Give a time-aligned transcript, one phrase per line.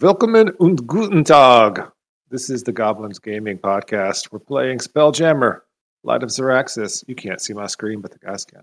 [0.00, 1.92] Willkommen und guten Tag.
[2.28, 4.32] This is the Goblins Gaming Podcast.
[4.32, 5.60] We're playing Spelljammer,
[6.02, 7.04] Light of Xaryxis.
[7.06, 8.62] You can't see my screen, but the guys can.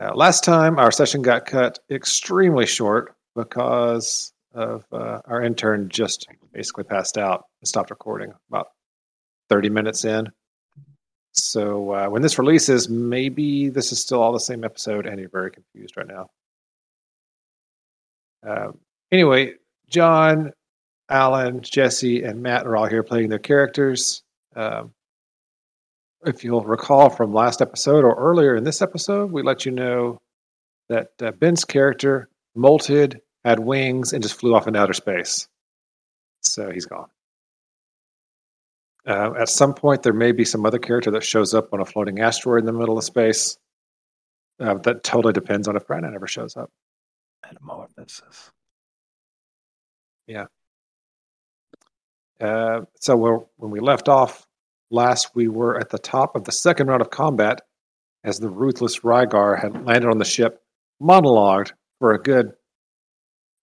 [0.00, 6.28] Uh, last time, our session got cut extremely short because of uh, our intern just
[6.52, 8.68] basically passed out and stopped recording about
[9.48, 10.28] 30 minutes in.
[11.32, 15.28] So uh, when this releases, maybe this is still all the same episode, and you're
[15.28, 16.30] very confused right now.
[18.48, 18.78] Um,
[19.10, 19.54] anyway,
[19.88, 20.52] John,
[21.08, 24.22] Alan, Jesse, and Matt are all here playing their characters.
[24.56, 24.92] Um,
[26.24, 30.20] if you'll recall from last episode or earlier in this episode, we let you know
[30.88, 35.48] that uh, Ben's character molted, had wings, and just flew off into outer space.
[36.42, 37.08] So he's gone.
[39.06, 41.84] Uh, at some point, there may be some other character that shows up on a
[41.84, 43.58] floating asteroid in the middle of space.
[44.58, 46.70] Uh, that totally depends on if Brandon ever shows up.
[47.44, 48.50] Metamorphosis.
[50.26, 50.46] Yeah.
[52.40, 54.46] Uh, so when we left off
[54.90, 57.60] last, we were at the top of the second round of combat
[58.24, 60.62] as the ruthless Rygar had landed on the ship,
[61.00, 62.52] monologued for a good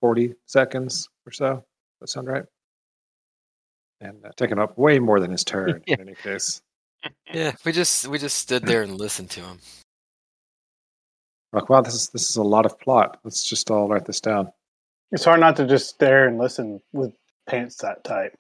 [0.02, 1.54] 40 seconds or so.
[1.56, 1.64] Does
[2.02, 2.44] that sound right?
[4.00, 5.96] And uh, taken up way more than his turn Yeah.
[5.96, 6.62] in any case.
[7.34, 9.60] Yeah, we just we just stood there and listened to him.
[11.52, 13.20] Like, wow, this is this is a lot of plot.
[13.24, 14.52] Let's just all write this down.
[15.12, 17.12] It's hard not to just stare and listen with
[17.48, 18.32] pants that tight.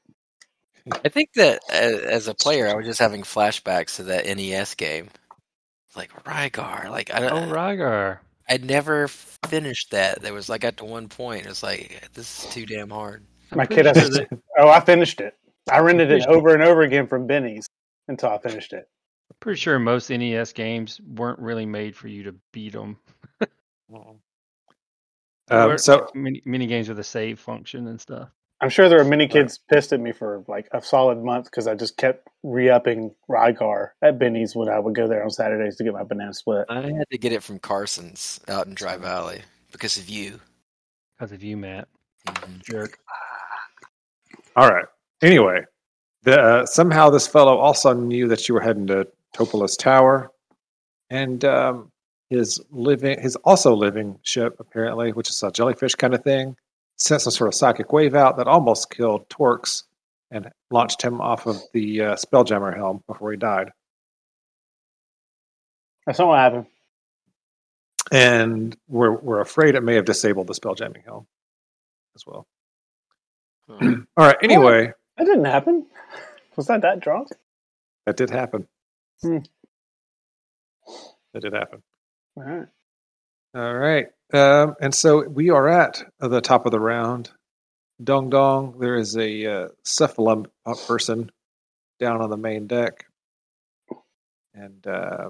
[1.05, 5.09] I think that as a player, I was just having flashbacks to that NES game,
[5.95, 6.89] like Rygar.
[6.89, 8.19] Like I, Oh, Rygar.
[8.49, 10.21] I never finished that.
[10.21, 13.23] There was like at the one point, it was like this is too damn hard.
[13.53, 14.09] My kid sure has.
[14.11, 15.35] that- Oh, I finished it.
[15.71, 17.67] I rented it over and over again from Benny's
[18.07, 18.89] until I finished it.
[19.29, 22.97] I'm pretty sure most NES games weren't really made for you to beat them.
[25.51, 28.29] Um, so mini, mini games with a save function and stuff.
[28.61, 31.65] I'm sure there were many kids pissed at me for like a solid month because
[31.65, 35.83] I just kept re-upping Rygar at Benny's when I would go there on Saturdays to
[35.83, 36.67] get my banana split.
[36.69, 39.41] I had to get it from Carson's out in Dry Valley
[39.71, 40.39] because of you.
[41.17, 41.87] Because of you, Matt.
[42.27, 42.61] Mhm.
[42.63, 42.99] Jerk.
[44.55, 44.85] All right.
[45.23, 45.61] Anyway,
[46.21, 50.31] the, uh, somehow this fellow also knew that you were heading to Topola's tower,
[51.09, 51.91] and um,
[52.31, 56.55] his living, his also living ship apparently, which is a jellyfish kind of thing,
[56.95, 59.83] sent some sort of psychic wave out that almost killed Torx
[60.31, 63.71] and launched him off of the uh, Spelljammer helm before he died.
[66.05, 66.67] That's not what happened.
[68.13, 71.27] And we're we're afraid it may have disabled the Spelljamming helm
[72.15, 72.47] as well.
[73.69, 73.93] Hmm.
[74.17, 74.37] All right.
[74.41, 75.85] Anyway, That didn't happen.
[76.55, 77.27] Was that that drunk?
[78.05, 78.67] that did happen.
[79.21, 79.39] Hmm.
[81.33, 81.83] That did happen.
[82.37, 82.67] All right.
[83.53, 84.07] All right.
[84.33, 87.29] Um, and so we are at the top of the round.
[88.01, 91.31] Dong Dong, there is a uh, cephalum uh, person
[91.99, 93.05] down on the main deck.
[94.53, 95.29] And uh,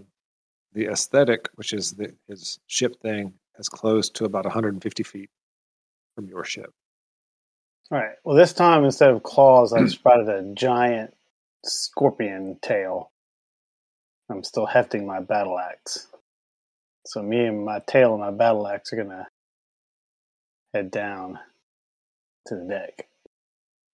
[0.74, 5.30] the esthetic, which is the, his ship thing, has closed to about 150 feet
[6.16, 6.72] from your ship.
[7.92, 8.16] All right.
[8.24, 11.14] Well, this time instead of claws, I've spotted a giant
[11.66, 13.12] scorpion tail.
[14.30, 16.08] I'm still hefting my battle axe.
[17.06, 19.28] So me and my tail and my battle axe are gonna
[20.74, 21.40] head down
[22.48, 23.08] to the deck.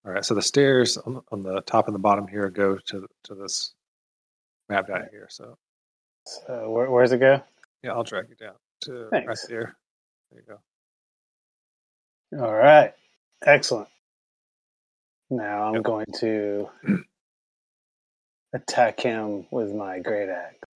[0.06, 0.26] All right.
[0.26, 3.74] So the stairs on, on the top and the bottom here go to to this
[4.70, 5.28] map down here.
[5.30, 5.58] So
[6.26, 7.42] So where, where's it go?
[7.84, 9.48] yeah, I'll drag you down to right Thanks.
[9.48, 9.76] there.
[10.32, 10.60] There you go.
[12.40, 12.94] All right.
[13.46, 13.90] Excellent.
[15.32, 15.84] Now I'm Yep.
[15.84, 16.70] going to
[18.54, 20.67] attack him with my great axe.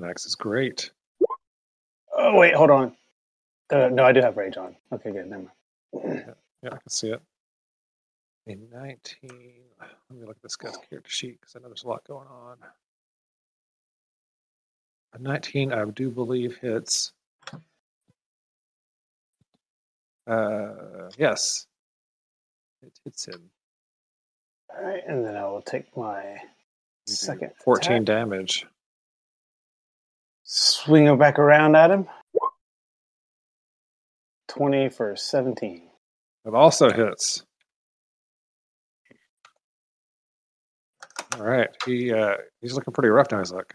[0.00, 0.90] Next is great.
[2.16, 2.96] Oh wait, hold on.
[3.70, 4.74] Uh, no, I do have rage on.
[4.92, 5.26] Okay, good.
[5.26, 5.44] Never
[5.94, 6.24] mind.
[6.62, 7.22] Yeah, I can see it.
[8.48, 9.30] A 19.
[9.80, 12.26] Let me look at this guy's character sheet because I know there's a lot going
[12.26, 12.56] on.
[15.14, 17.12] A 19, I do believe, hits.
[20.26, 21.66] Uh, yes.
[22.82, 23.50] It hits him.
[24.76, 26.36] All right, and then I will take my
[27.06, 28.04] second 14 attack.
[28.04, 28.66] damage.
[30.52, 32.08] Swing it back around at him.
[34.48, 35.88] 20 for 17.
[36.44, 37.44] It also hits.
[41.36, 41.68] All right.
[41.86, 43.38] He uh, he's looking pretty rough now.
[43.38, 43.72] He's like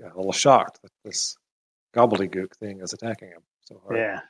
[0.00, 1.36] got a little shocked that this
[1.94, 3.98] gobbledygook thing is attacking him so hard.
[3.98, 4.20] Yeah.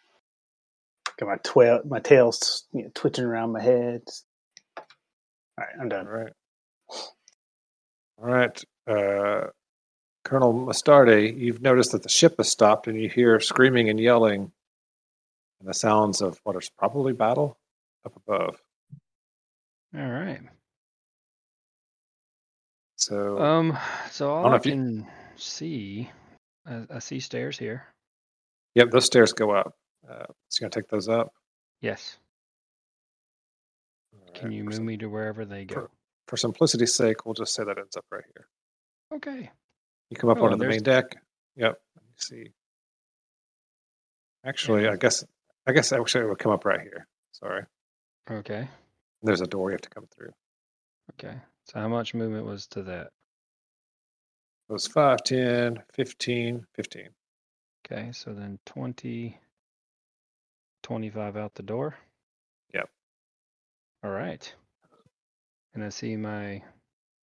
[1.20, 2.32] Got my, twi- my tail
[2.73, 4.03] you know, twitching around my head.
[4.76, 4.85] All
[5.58, 6.06] right, I'm done.
[6.06, 6.32] right.
[8.19, 8.65] All right.
[8.85, 9.47] Uh,
[10.24, 14.52] Colonel Mustarde, you've noticed that the ship has stopped and you hear screaming and yelling
[15.60, 17.58] and the sounds of what is probably battle
[18.04, 18.56] up above.
[19.96, 20.40] All right.
[22.96, 23.78] So Um.
[24.10, 26.10] So all don't know I if you- can see,
[26.66, 27.84] I, I see stairs here.
[28.74, 29.74] yep, those stairs go up.
[30.08, 31.32] Uh, so you're gonna take those up.
[31.80, 32.16] Yes.
[34.14, 35.88] All Can you for move sim- me to wherever they go?
[36.28, 38.46] For simplicity's sake, we'll just say that ends up right here.
[39.14, 39.50] Okay.
[40.12, 41.17] You come up Oh, onto the main deck.
[41.56, 41.81] Yep.
[41.97, 42.53] Let me see.
[44.44, 45.25] Actually, I guess
[45.67, 47.06] I guess actually it would come up right here.
[47.32, 47.64] Sorry.
[48.31, 48.69] Okay.
[49.23, 50.32] There's a door you have to come through.
[51.12, 51.35] Okay.
[51.64, 53.06] So how much movement was to that?
[54.69, 57.08] It was 5, 10, 15, 15.
[57.87, 58.12] Okay.
[58.12, 59.41] So then 20,
[60.82, 61.97] 25 out the door.
[62.75, 62.91] Yep.
[64.05, 64.55] All right.
[65.73, 66.62] And I see my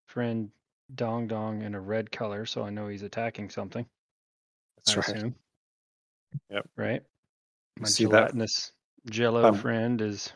[0.07, 0.51] friend
[0.95, 3.87] Dong Dong in a red color, so I know he's attacking something.
[4.77, 5.17] That's I right.
[5.19, 5.35] assume.
[6.51, 6.69] Yep.
[6.77, 7.03] Right.
[7.77, 8.11] You My see that?
[8.11, 8.73] gelatinous
[9.11, 10.33] Jello Um, friend is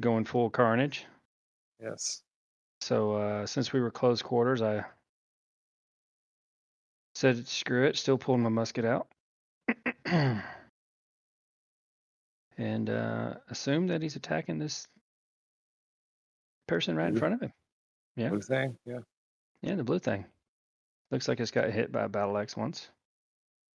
[0.00, 1.06] going full carnage.
[1.80, 2.22] Yes.
[2.80, 4.84] So uh, since we were close quarters, I
[7.14, 7.96] said screw it.
[7.96, 9.08] Still pulling my musket out,
[10.06, 10.42] and
[12.90, 14.86] uh, assume that he's attacking this
[16.66, 17.52] person right in front of him.
[18.16, 18.30] Yeah.
[18.30, 18.76] Blue thing.
[18.86, 19.00] Yeah.
[19.62, 20.24] Yeah, the blue thing.
[21.10, 22.88] Looks like it's got hit by a battle axe once.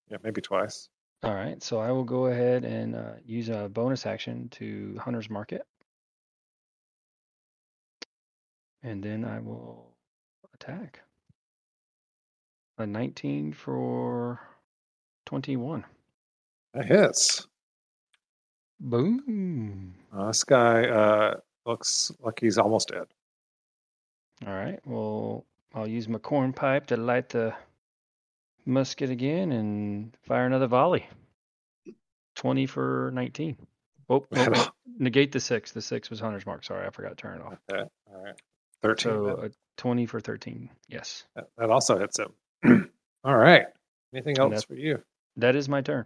[0.09, 0.17] Yeah.
[0.23, 0.89] Maybe twice.
[1.23, 5.29] All right, so I will go ahead and uh, use a bonus action to Hunter's
[5.29, 5.65] Market.
[8.83, 9.95] And then I will
[10.53, 11.01] attack.
[12.77, 14.39] A 19 for
[15.25, 15.83] 21.
[16.73, 17.47] That hits.
[18.79, 19.95] Boom.
[20.13, 23.05] Uh, this guy uh, looks like he's almost dead.
[24.45, 27.53] All right, well, I'll use my corn pipe to light the
[28.65, 31.07] musket again and fire another volley.
[32.35, 33.57] 20 for 19.
[34.09, 34.67] Oh, oh,
[34.99, 35.73] negate the six.
[35.73, 36.63] The six was Hunter's Mark.
[36.63, 37.57] Sorry, I forgot to turn it off.
[37.69, 37.83] Okay.
[38.09, 38.35] All right.
[38.83, 39.03] 13.
[39.03, 40.69] So a 20 for 13.
[40.87, 41.25] Yes.
[41.35, 42.89] that, that also hits him.
[43.25, 43.65] All right.
[44.13, 45.01] Anything else for you?
[45.35, 46.05] That is my turn.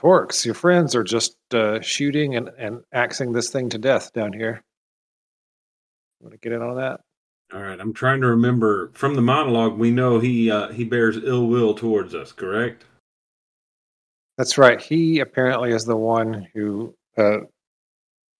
[0.00, 4.32] Torx, your friends are just uh, shooting and, and axing this thing to death down
[4.32, 4.62] here.
[6.20, 7.00] Want to get in on that?
[7.52, 9.78] All right, I'm trying to remember from the monologue.
[9.78, 12.84] We know he uh, he bears ill will towards us, correct?
[14.36, 14.80] That's right.
[14.80, 17.38] He apparently is the one who uh,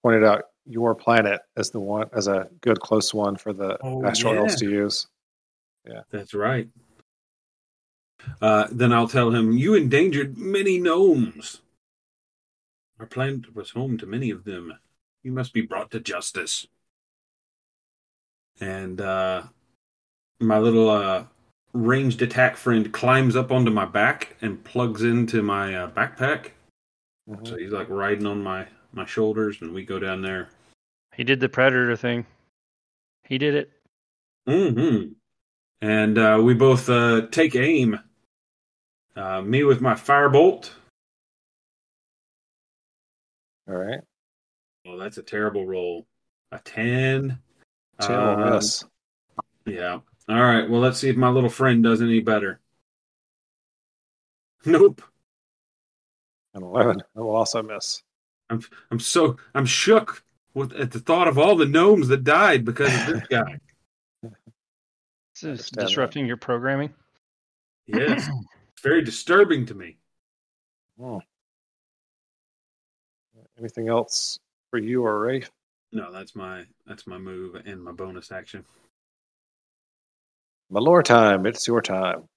[0.02, 4.04] pointed out your planet as the one as a good close one for the Oh,
[4.04, 4.54] astral yeah.
[4.56, 5.06] to use.
[5.86, 6.68] Yeah, that's right.
[8.42, 11.60] Uh, then I'll tell him you endangered many gnomes.
[12.98, 14.72] Our planet was home to many of them.
[15.22, 16.66] You must be brought to justice.
[18.60, 19.42] And uh,
[20.40, 21.24] my little uh,
[21.72, 26.50] ranged attack friend climbs up onto my back and plugs into my uh, backpack.
[27.28, 27.46] Mhm.
[27.46, 30.48] So he's like riding on my my shoulders, and we go down there.
[31.14, 32.26] He did the predator thing.
[33.24, 33.70] He did it.
[34.46, 35.12] Mm-hmm.
[35.82, 37.98] And uh, we both uh, take aim.
[39.14, 40.70] Uh, me with my firebolt.
[43.68, 44.00] All right.
[44.86, 46.06] Oh, that's a terrible roll.
[46.52, 47.38] A ten.
[48.00, 48.84] Tim will Uh, miss.
[49.64, 50.00] Yeah.
[50.28, 50.68] All right.
[50.68, 52.60] Well, let's see if my little friend does any better.
[54.64, 55.02] Nope.
[56.54, 57.02] An 11.
[57.14, 58.02] That will also miss.
[58.50, 62.64] I'm I'm so I'm shook with at the thought of all the gnomes that died
[62.64, 63.58] because of this guy.
[64.22, 64.32] This
[65.42, 65.86] is understand that.
[65.88, 66.94] disrupting your programming.
[67.86, 68.28] Yes.
[68.72, 69.98] it's very disturbing to me.
[70.98, 71.18] Hmm.
[73.58, 74.38] Anything else
[74.70, 75.50] for you or Rafe?
[75.92, 78.64] No, that's my that's my move and my bonus action.
[80.70, 81.46] Melur Tyme.
[81.46, 82.28] It's your time.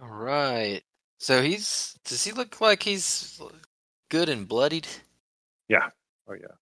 [0.00, 0.82] All right.
[1.18, 1.96] So he's.
[2.04, 3.40] Does he look like he's
[4.10, 4.86] good and bloodied?
[5.68, 5.88] Yeah.
[6.28, 6.54] Oh yeah.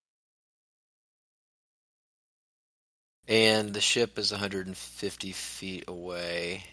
[3.29, 6.64] And the ship is 150 feet away.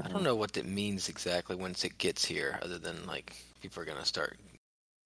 [0.00, 0.12] I Mhm.
[0.12, 3.86] don't know what that means exactly once it gets here, other than like people are
[3.86, 4.38] gonna start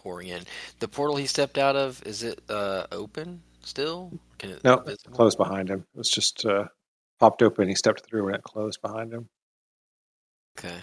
[0.04, 0.42] in.
[0.80, 4.12] The portal he stepped out of is it uh, open still?
[4.38, 5.12] Can it No, visible?
[5.16, 5.86] closed behind him.
[5.94, 6.64] It was just uh,
[7.18, 7.68] popped open.
[7.68, 9.26] He stepped through and it closed behind him.
[10.58, 10.76] Okay.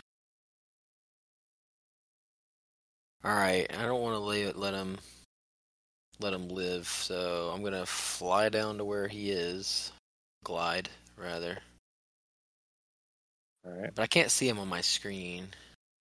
[3.23, 3.67] All right.
[3.77, 4.97] I don't want to let let him
[6.19, 9.91] let him live, so I'm gonna fly down to where he is,
[10.43, 11.59] glide rather.
[13.65, 13.91] All right.
[13.93, 15.47] But I can't see him on my screen.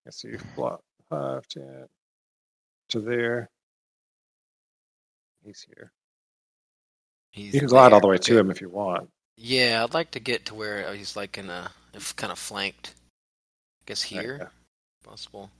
[0.05, 0.33] Let's see.
[0.57, 1.87] Block five, ten
[2.91, 3.49] to there.
[5.45, 5.93] He's here.
[7.31, 9.09] He's You can glide all the way to him if you want.
[9.37, 12.95] Yeah, I'd like to get to where he's like in a, if kind of flanked.
[13.81, 14.49] I guess here, yeah.
[15.09, 15.51] possible.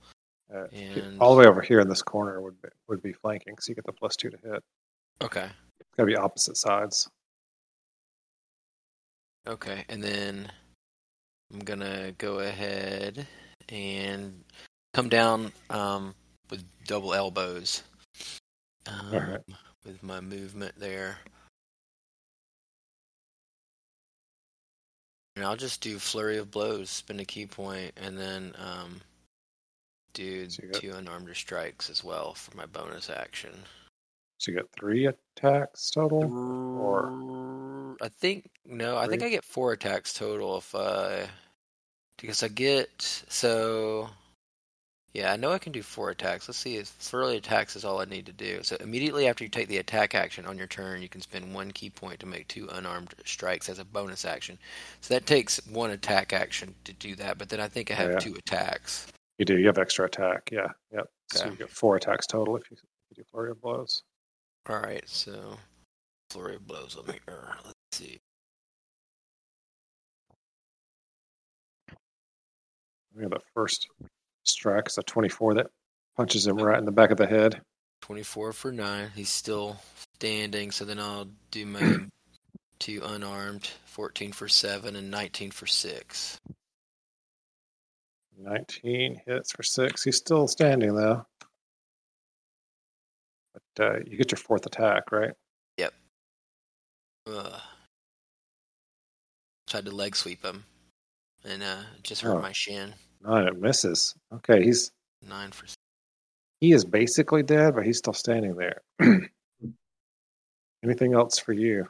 [0.53, 3.55] Uh, And All the way over here in this corner would be, would be flanking,
[3.59, 4.63] so you get the plus two to hit.
[5.23, 5.47] okay,
[5.79, 7.09] It's got to be opposite sides.
[9.47, 10.51] okay, and then
[11.53, 13.25] I'm gonna go ahead
[13.69, 14.43] and
[14.93, 16.13] come down um,
[16.51, 17.81] with double elbows.
[18.85, 19.39] Um, right.
[19.85, 21.17] With my movement there.
[25.35, 29.01] And I'll just do flurry of blows, spin a ki point, and then um,
[30.13, 33.53] do So got- two unarmed strikes as well for my bonus action.
[34.37, 36.23] So you got three attacks total.
[36.79, 41.29] Or I think no, I think I get four attacks total if I
[42.17, 42.89] because I get
[43.29, 44.09] so
[45.13, 46.47] yeah, I know I can do four attacks.
[46.47, 48.63] Let's see if flurry attacks is all I need to do.
[48.63, 51.71] So immediately after you take the attack action on your turn, you can spend one
[51.71, 54.57] ki point to make two unarmed strikes as a bonus action.
[55.01, 58.11] So that takes one attack action to do that, but then I think I have
[58.11, 58.19] Yeah.
[58.19, 59.07] two attacks.
[59.37, 59.57] You do.
[59.57, 60.49] You have extra attack.
[60.51, 60.67] Yeah.
[60.93, 61.09] Yep.
[61.33, 64.03] So you get four attacks total if you, if you do flurry of blows.
[64.69, 65.57] All right, so
[66.29, 66.95] flurry of blows.
[66.95, 67.19] Let me.
[67.27, 68.19] er, let's see.
[73.19, 73.87] Yeah, the first
[74.43, 75.67] strike is a twenty-four that
[76.17, 77.61] punches him right in the back of the head.
[78.01, 79.11] 24 for 9.
[79.15, 79.77] He's still
[80.15, 81.97] standing, so then I'll do my
[82.79, 86.39] two unarmed 14 for 7 and 19 for 6.
[88.39, 90.03] Nineteen hits for six.
[90.03, 91.25] He's still standing though.
[93.75, 95.33] But uh, you get your fourth attack, right?
[95.77, 95.93] Yep.
[97.27, 97.59] Ugh.
[99.67, 100.63] Tried to leg sweep him,
[101.45, 102.41] and uh, just hurt Oh.
[102.41, 102.95] my shin.
[103.23, 103.47] Nine.
[103.47, 104.15] It misses.
[104.33, 104.91] Okay, he's
[105.27, 105.65] 9 for
[106.59, 108.81] he is basically dead, but he's still standing there.
[110.83, 111.87] Anything else for you?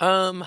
[0.00, 0.44] Um,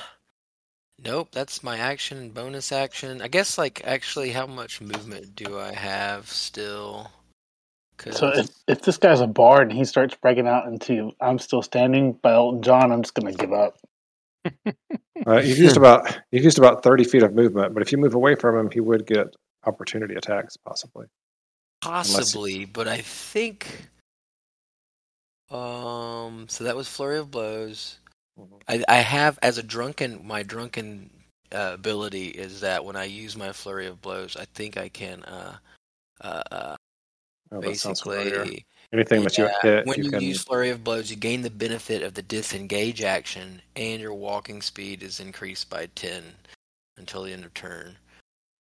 [1.03, 3.21] nope, that's my action and bonus action.
[3.21, 7.11] I guess, like, actually, how much movement do I have still?
[7.97, 11.39] 'Cause- So if, if this guy's a bard and he starts breaking out into "I'm
[11.39, 13.77] still standing" by Elton John, I'm just gonna give up.
[15.27, 18.15] Uh, you've used about you've used about thirty feet of movement, but if you move
[18.15, 19.27] away from him, he would get
[19.65, 21.05] opportunity attacks possibly.
[21.81, 23.89] Possibly, but I think.
[25.51, 26.47] Um.
[26.49, 27.99] So that was flurry of blows.
[28.67, 31.09] I, I have as a drunken my drunken
[31.51, 35.23] uh, ability is that when I use my flurry of blows, I think I can
[35.23, 35.57] uh,
[36.21, 36.75] uh, uh,
[37.51, 38.39] Oh, that sounds familiar.
[38.39, 40.21] basically Anything that you yeah, hit, when you, you, can.
[40.21, 44.61] use flurry of blows, you gain the benefit of the disengage action, and your walking
[44.61, 46.23] speed is increased by ten
[46.97, 47.95] until the end of turn.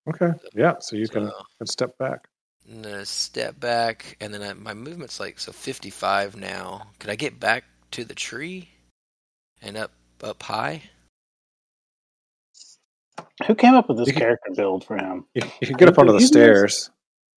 [0.07, 0.75] Okay, yeah.
[0.79, 2.27] So you can, So- can step back.
[2.69, 6.87] And then a step back, and then I, my movement's like so 55 now.
[6.99, 8.69] Could I get back to the tree
[9.61, 9.91] and up
[10.23, 10.83] up high?
[13.47, 15.25] Who came up with this You can- character build for him?
[15.33, 16.89] You, you can get up onto the You can- stairs.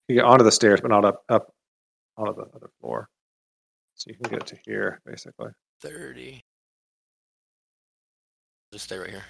[0.07, 1.53] You get onto the stairs, but not up up
[2.17, 3.09] onto the other floor.
[3.95, 5.49] So you can get to here, basically.
[5.81, 6.41] 30.
[8.73, 9.23] Just stay right here.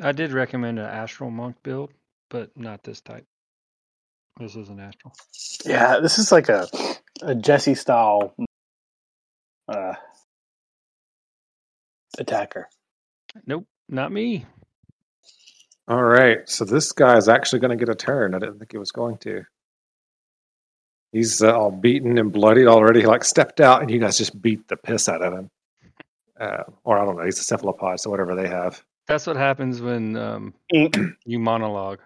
[0.00, 1.92] I did recommend an astral monk build,
[2.30, 3.24] but not this type.
[4.38, 5.12] This is an astral.
[5.64, 6.66] Yeah, this is like a
[7.22, 8.34] a Jesse style
[9.68, 9.94] uh,
[12.18, 12.68] attacker.
[13.46, 14.46] Nope, not me.
[15.88, 16.48] All right.
[16.48, 18.34] So this guy is actually going to get a turn.
[18.34, 19.44] I didn't think he was going to.
[21.12, 23.00] He's uh, all beaten and bloodied already.
[23.00, 25.50] He like stepped out, and you guys just beat the piss out of him.
[26.40, 27.24] Uh, or I don't know.
[27.24, 28.82] He's a cephalopod, so whatever they have.
[29.06, 30.96] That's what happens when um, Ink.
[31.26, 31.98] you monologue.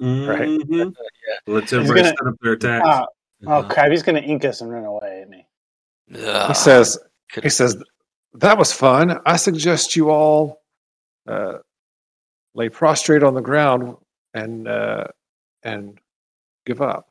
[0.00, 0.94] Mhm.
[1.46, 2.86] Let's everybody gonna- set up their attacks.
[2.88, 3.06] Oh,
[3.46, 3.68] oh Uh-huh.
[3.68, 3.90] crap!
[3.90, 6.24] He's gonna ink us and run away, isn't he?
[6.24, 6.98] Ugh, He says,
[7.42, 7.76] He says,
[8.34, 9.18] "That was fun.
[9.26, 10.62] I suggest you all
[11.26, 11.58] uh,
[12.54, 13.96] lay prostrate on the ground
[14.34, 15.06] and uh,
[15.64, 15.98] and
[16.66, 17.08] give up.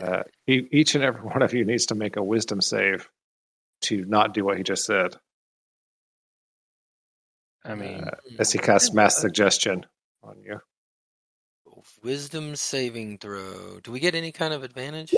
[0.00, 3.08] Uh, e- each and every one of you needs to make a wisdom save
[3.82, 5.16] to not do what he just said."
[7.64, 9.86] I mean, Uh, as he casts mass suggestion
[10.22, 10.60] on you.
[12.02, 13.80] Wisdom saving throw.
[13.80, 15.12] Do we get any kind of advantage?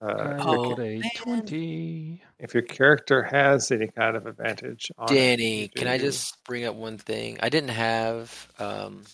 [0.00, 2.22] Uh, Oh, a twenty.
[2.38, 6.64] if your character has any kind of advantage on Danny, you can I just bring
[6.64, 7.38] up one thing?
[7.42, 9.04] I didn't have um,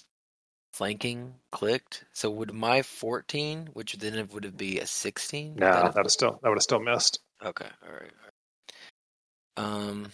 [0.81, 5.57] flanking clicked, so would my 14, which then it would have be a 16?
[5.57, 7.21] No, that that would still that would have still missed.
[7.45, 8.11] Okay, all right.
[9.59, 9.91] all right.
[9.91, 10.11] Um,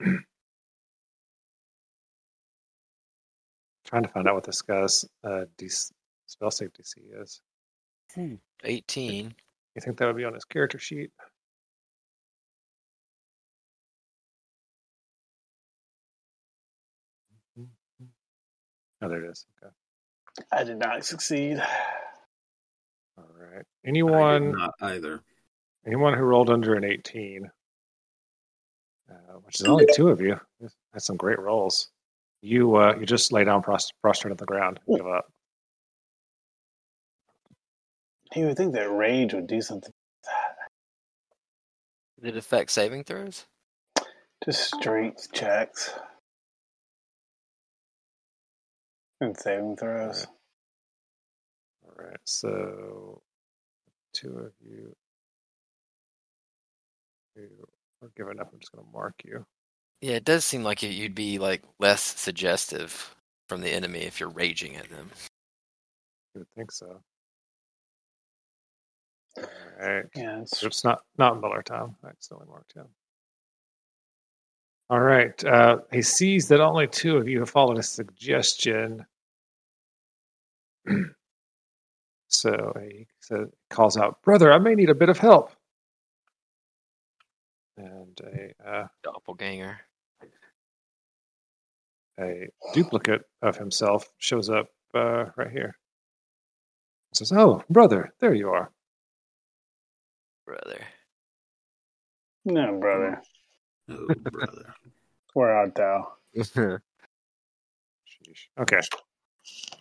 [3.84, 5.92] Trying to find out what this guy's uh, DC,
[6.26, 7.40] spell save DC is.
[8.64, 9.34] 18.
[9.76, 11.12] You think that would be on his character sheet?
[19.00, 19.46] Oh, there it is.
[19.62, 19.72] Okay.
[20.52, 21.62] I did not succeed.
[23.16, 23.64] All right.
[23.84, 25.22] Anyone not either.
[25.86, 27.50] anyone who rolled under an 18,
[29.10, 30.38] uh, which is only two of you,
[30.92, 31.88] that's some great rolls.
[32.42, 35.26] You uh, you just lay down pros- prostrate on the ground and give up.
[38.34, 39.92] You would think that rage would do something.
[40.24, 40.34] Like
[42.18, 42.24] that.
[42.24, 43.46] Did it affect saving throws?
[44.44, 45.92] Just strength checks
[49.20, 50.26] and saving throws.
[52.02, 52.18] All right.
[52.24, 53.22] So
[54.12, 54.94] two of you
[57.36, 57.42] who
[58.02, 58.50] are giving up.
[58.52, 59.44] I'm just going to mark you.
[60.00, 63.14] Yeah, it does seem like you'd be like less suggestive
[63.48, 65.10] from the enemy if you're raging at them.
[66.34, 67.00] I would think so.
[69.38, 69.44] All
[69.80, 70.04] right.
[70.16, 71.94] Yeah, it's So it's not not Melur Tyme.
[72.04, 72.86] I accidentally marked him.
[74.90, 75.42] All right.
[75.44, 79.06] Uh, he sees that only two of you have followed his suggestion.
[82.32, 85.52] so he says, calls out, "Brother, I may need a bit of help."
[87.76, 89.76] And a uh, Doppelganger.
[92.20, 95.76] a duplicate of himself shows up uh, right here.
[97.14, 98.70] Says, "Oh, brother, there you are."
[100.46, 100.84] Brother.
[102.44, 103.22] no, brother.
[103.88, 104.74] Oh, brother.
[105.34, 106.12] Where art thou?
[108.58, 108.80] Okay.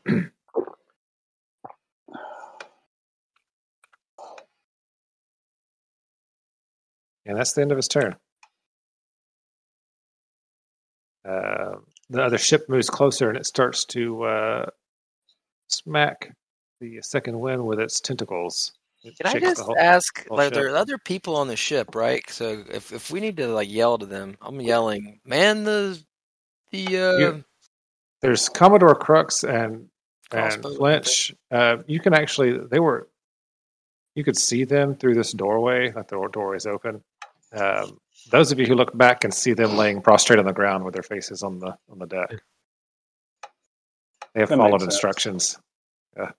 [7.25, 8.15] and that's the end of his turn.
[11.27, 11.75] Uh,
[12.09, 14.65] the other ship moves closer and it starts to uh,
[15.67, 16.35] smack
[16.79, 18.73] the second wind with its tentacles.
[19.03, 20.27] It Can I just whole- ask?
[20.27, 22.27] whole Like, there are other people on the ship, right?
[22.29, 25.99] So if if we need to like yell to them, I'm yelling, "Man, the
[26.71, 27.43] the uh, You-
[28.21, 29.89] There's Commodore Krux and
[30.31, 30.61] and.
[30.63, 31.33] Flinch.
[31.49, 33.07] Uh, you can actually they were
[34.15, 35.91] you could see them through this doorway.
[35.91, 37.03] That the door is open.
[37.53, 40.85] Um, those of you who look back can see them laying prostrate on the ground
[40.85, 42.29] with their faces on the on the deck.
[44.33, 45.57] They have That followed instructions.
[46.15, 46.31] Yeah.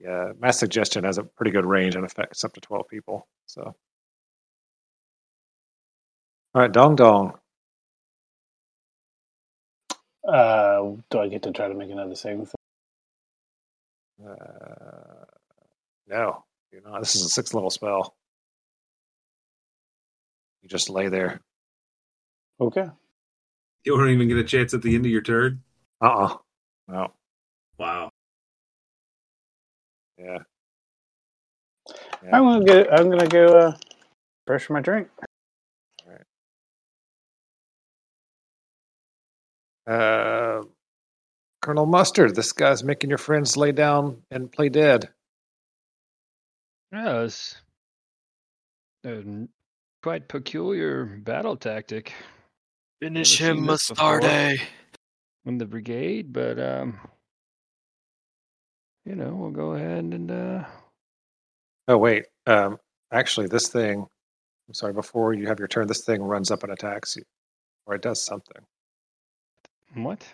[0.00, 3.26] Yeah, mass suggestion has a pretty good range and affects up to twelve people.
[3.46, 3.74] So, all
[6.54, 7.38] right, Dong Dong.
[10.26, 12.48] Uh, do I get to try to make another saving?
[14.26, 15.03] Uh,
[16.08, 17.00] no, you're not.
[17.00, 18.14] This is a sixth level spell.
[20.62, 21.40] You just lay there.
[22.60, 22.86] Okay.
[23.84, 25.62] You don't even get a chance at the end of your turn?
[26.00, 26.36] Uh uh
[26.88, 27.12] No.
[27.78, 28.10] Wow.
[30.18, 30.38] Yeah.
[32.22, 32.30] Yeah.
[32.32, 32.86] I'm gonna go.
[32.90, 33.46] I'm gonna go.
[33.46, 33.76] Uh,
[34.46, 35.08] brush my drink.
[39.86, 40.62] Uh,
[41.60, 45.10] Colonel Mustarde, this guy's making your friends lay down and play dead.
[46.94, 47.56] Yeah, it's
[49.04, 49.48] a n-
[50.02, 52.12] quite peculiar battle tactic
[53.02, 53.66] finish him, seen.
[53.66, 54.60] Mustarde."
[55.46, 56.98] in the brigade, but um,
[59.04, 60.64] you know, we'll go ahead and uh,
[61.88, 62.26] Oh wait.
[62.46, 62.78] Um,
[63.12, 64.06] actually, this thing.
[64.68, 64.92] I'm sorry.
[64.92, 67.22] Before you have your turn, this thing runs up and attacks you,
[67.86, 68.62] or it does something.
[69.94, 70.24] what?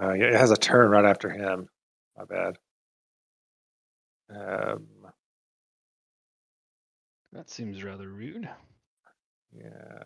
[0.00, 1.68] Uh, yeah, it has a turn right after him.
[2.16, 2.58] My bad.
[4.30, 4.86] Um,
[7.32, 8.48] That seems rather rude.
[9.56, 10.02] Yeah.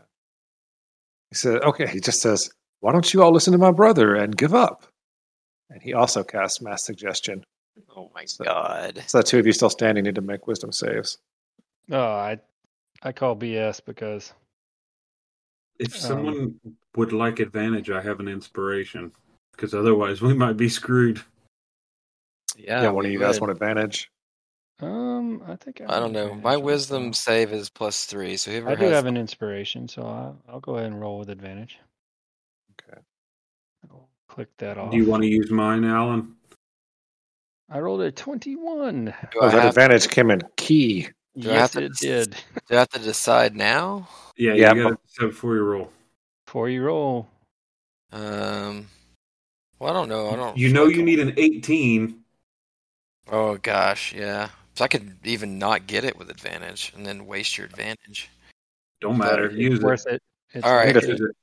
[1.30, 4.36] He said, okay, he just says, why don't you all listen to my brother and
[4.36, 4.84] give up?
[5.70, 7.44] And he also casts mass suggestion.
[7.96, 9.02] Oh my So- god!
[9.06, 11.18] So the two of you still standing need to make wisdom saves.
[11.90, 12.38] Oh, I
[13.02, 14.34] I call BS because
[15.78, 16.60] If Um, someone
[16.96, 19.10] would like advantage, I have an inspiration.
[19.52, 21.22] Because otherwise, we might be screwed.
[22.56, 23.48] Yeah, Yeah, one of we you guys would.
[23.48, 24.10] want advantage.
[24.82, 26.34] Um, I think I, I don't know.
[26.34, 27.16] My wisdom that.
[27.16, 30.60] save is plus three, so whoever I do has have an inspiration, so I'll, I'll
[30.60, 31.78] go ahead and roll with advantage.
[32.88, 33.00] Okay.
[33.90, 34.90] I'll click that off.
[34.90, 36.34] Do you want to use mine, Alan?
[37.70, 39.06] I rolled a twenty-one.
[39.32, 41.08] do, Oh, I that have, advantage came in key.
[41.38, 42.36] Do I have yes, to it s- did.
[42.68, 44.08] do I have to decide now?
[44.36, 45.90] Yeah, Yeah, you got to decide before you roll.
[46.46, 47.28] Before you roll,
[48.12, 48.88] Um,
[49.78, 50.28] well, I don't know.
[50.28, 50.56] I don't.
[50.58, 52.18] You know you need an 18.
[53.30, 54.50] Oh gosh, yeah.
[54.74, 58.30] So I could even not get it with advantage, and then waste your advantage.
[59.00, 59.46] Don't matter.
[59.46, 60.14] it's Use worth it.
[60.14, 60.22] it.
[60.54, 60.94] It's All right.
[60.94, 61.36] worth Use it.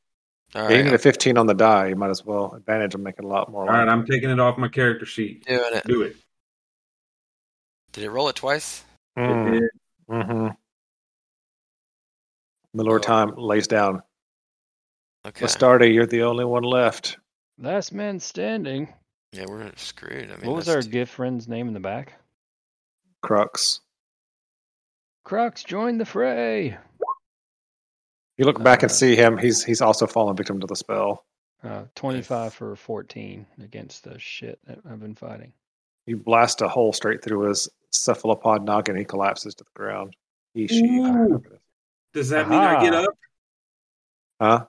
[0.55, 1.87] All Yeah, you right, need I'm a 15 on the die.
[1.89, 2.53] You might as well.
[2.55, 3.63] Advantage will make it a lot more.
[3.63, 5.45] All right, I'm taking it off my character sheet.
[5.45, 5.83] doing it.
[5.85, 6.15] Do it.
[7.91, 8.83] Did it roll it twice?
[9.17, 9.67] Mm,
[10.09, 10.47] hmm
[12.73, 12.99] Miller Oh.
[12.99, 14.01] time lays down.
[15.25, 15.45] Okay.
[15.45, 17.17] Mustarde, you're the only one left.
[17.57, 18.93] Last man standing.
[19.33, 20.31] Yeah, we're screwed.
[20.31, 22.13] I mean, what was our too- Giff friend's name in the back?
[23.23, 23.79] Krux.
[25.25, 26.77] Krux, join the fray.
[28.38, 29.38] You look back and Uh, see him.
[29.38, 31.25] He's he's also fallen victim to the spell.
[31.62, 35.51] Uh, 25 for 14 against the shit that I've been fighting.
[36.05, 38.95] You blast a hole straight through his cephalopod noggin.
[38.95, 40.15] He collapses to the ground.
[40.53, 41.01] He, she.
[42.13, 43.13] Does that mean I get up?
[44.41, 44.65] Huh?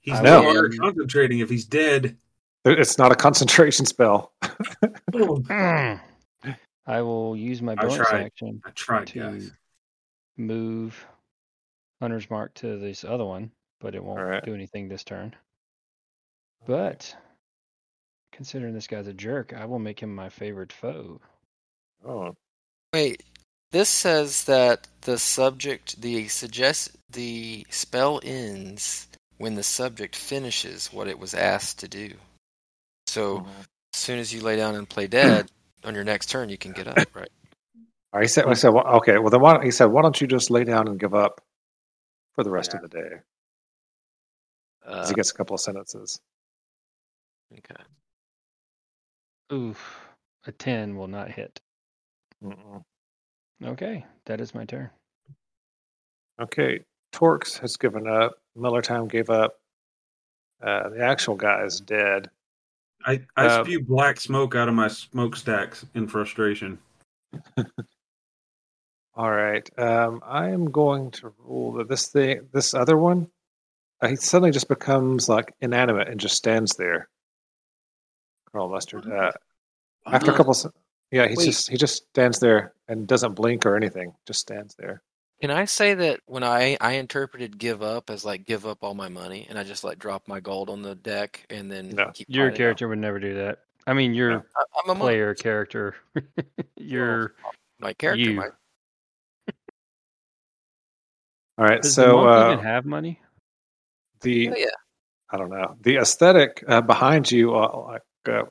[0.00, 2.16] He's I no longer concentrating if he's dead.
[2.64, 4.32] It's not a concentration spell.
[6.86, 8.24] I will use my I bonus tried.
[8.26, 9.50] action I tried, to guys.
[10.36, 11.04] move
[12.00, 14.44] Hunter's Mark to this other one, but it won't Alright.
[14.44, 15.34] do anything this turn.
[16.66, 17.14] But
[18.32, 21.20] considering this guy's a jerk, I will make him my favorite foe.
[22.06, 22.34] Oh,
[22.94, 23.22] Wait,
[23.72, 31.08] this says that the subject, the suggest, the spell ends when the subject finishes what
[31.08, 32.12] it was asked to do.
[33.08, 33.50] So Mm-hmm.
[33.94, 35.50] as soon as you lay down and play dead,
[35.86, 37.30] on your next turn you can get up, right?
[38.12, 38.46] I said.
[38.46, 39.18] I said, well, okay.
[39.18, 41.40] Well, then why, he said, why don't you just lay down and give up
[42.34, 43.10] for the rest of the day?
[44.86, 46.20] Uh, he gets a couple of sentences.
[47.52, 47.82] okay.
[49.52, 50.00] Oof,
[50.46, 51.60] a 10 will not hit.
[52.42, 52.82] Mm-mm.
[53.64, 54.90] Okay, that is my turn.
[56.40, 56.80] Okay,
[57.12, 58.34] Torx has given up.
[58.56, 59.54] Melur Tyme gave up.
[60.62, 62.30] Uh, the actual guy is dead.
[63.06, 66.78] I, I Uh, spew black smoke out of my smokestacks in frustration.
[69.14, 69.66] All right.
[69.78, 73.30] Um, I am going to rule that this thing, this other one,
[74.02, 77.08] uh, he suddenly just becomes like inanimate and just stands there.
[78.52, 79.10] Carl Mustarde.
[79.10, 79.32] Uh,
[80.06, 80.68] after a couple, se-
[81.10, 84.14] yeah, he just he just stands there and doesn't blink or anything.
[84.26, 85.02] Just stands there.
[85.40, 88.94] Can I say that when I I interpreted give up as like give up all
[88.94, 92.10] my money and I just like drop my gold on the deck and then No.
[92.14, 92.56] keep Your fighting?
[92.56, 93.58] character would never do that.
[93.86, 94.42] I mean, your No.
[94.56, 95.00] I, I'm a monk.
[95.00, 95.94] player character.
[96.76, 97.34] your
[97.78, 98.32] My character you.
[98.32, 98.50] might.
[101.58, 101.82] All right.
[101.82, 103.20] does the so monk uh, even have money?
[104.22, 104.66] the Oh, yeah.
[105.30, 108.44] I don't know the esthetic uh, behind you uh, like uh,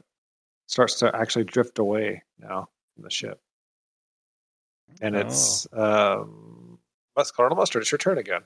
[0.67, 3.39] starts to actually drift away now from the ship,
[5.01, 6.51] and it's um.
[7.15, 7.81] Let's Colonel Mustarde.
[7.81, 8.41] It's your turn again.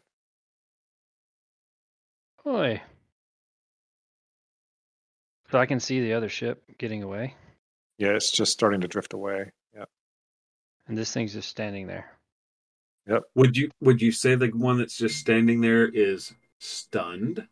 [2.45, 2.82] Oi.
[5.51, 7.34] So I can see the other ship getting away,
[7.97, 9.51] Yeah, it's just starting to drift away.
[9.73, 9.86] Yeah.
[10.88, 12.12] and this thing's just standing there.
[13.08, 13.23] Yep.
[13.36, 17.47] Would you would you say the one that's just standing there is stunned?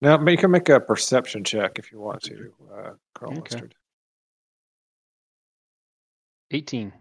[0.00, 3.56] Now but you can make a perception check if you want to, uh, Colonel Okay.
[3.56, 3.72] Mustarde.
[6.50, 6.92] 18.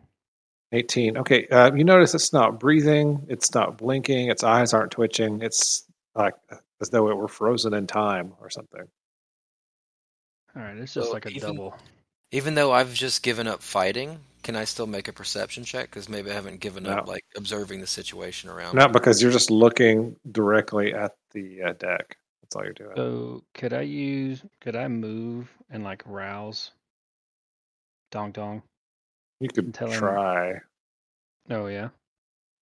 [0.73, 1.17] 18.
[1.19, 1.47] Okay.
[1.47, 3.25] Uh, you notice it's not breathing.
[3.29, 4.29] It's not blinking.
[4.29, 5.41] Its eyes aren't twitching.
[5.41, 5.83] It's
[6.15, 6.33] like
[6.81, 8.85] as though it were frozen in time or something.
[10.55, 11.77] All right, it's just So like a even- double.
[12.31, 15.91] Even though I've just given up fighting, can I still make a perception check?
[15.91, 18.73] Because maybe I haven't given up like observing the situation around.
[18.75, 18.93] Not me.
[18.93, 22.17] because you're just looking directly at the uh, deck.
[22.41, 22.93] That's all you're doing.
[22.95, 24.41] So could I use?
[24.61, 26.71] Could I move and like rouse?
[28.11, 28.63] Dong dong.
[29.43, 30.61] You could tell him- try.
[31.49, 31.89] Oh yeah.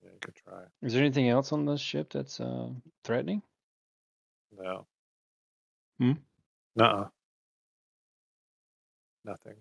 [0.01, 0.63] Yeah, you could try.
[0.81, 2.69] Is there anything else on this ship that's uh,
[3.03, 3.43] threatening?
[4.57, 4.87] No.
[5.99, 6.13] Hmm?
[6.75, 7.07] Nuh-uh.
[9.23, 9.57] Nothing.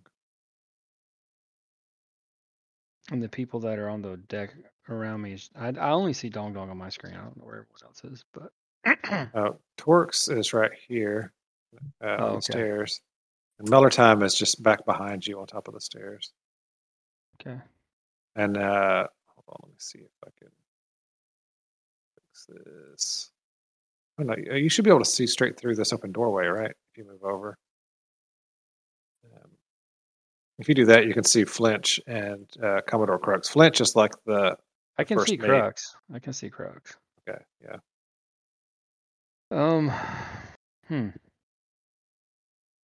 [3.10, 4.54] And the people that are on the deck
[4.88, 7.12] around me, I, I only see Dong Dong on my screen.
[7.14, 8.50] I don't know where everyone else is, but
[9.34, 11.34] Uh, Torx is right here
[12.02, 12.40] uh, Oh, on the okay.
[12.40, 13.02] stairs.
[13.58, 16.32] And Melur Tyme is just back behind you on top of the stairs.
[17.40, 17.58] Okay.
[18.36, 20.48] And uh, hold on, let me see if I can
[22.14, 23.30] fix this.
[24.18, 26.70] Oh, no, you should be able to see straight through this open doorway, right?
[26.70, 27.56] If you move over.
[29.24, 29.50] Um,
[30.58, 33.48] if you do that, you can see Flinch and uh, Commodore Krux.
[33.48, 34.56] Flinch is like the
[34.98, 35.48] I can first see mate.
[35.48, 35.94] Krux.
[36.12, 36.94] I can see Krux.
[37.28, 37.76] okay, yeah.
[39.50, 39.90] Um,
[40.88, 41.08] hmm.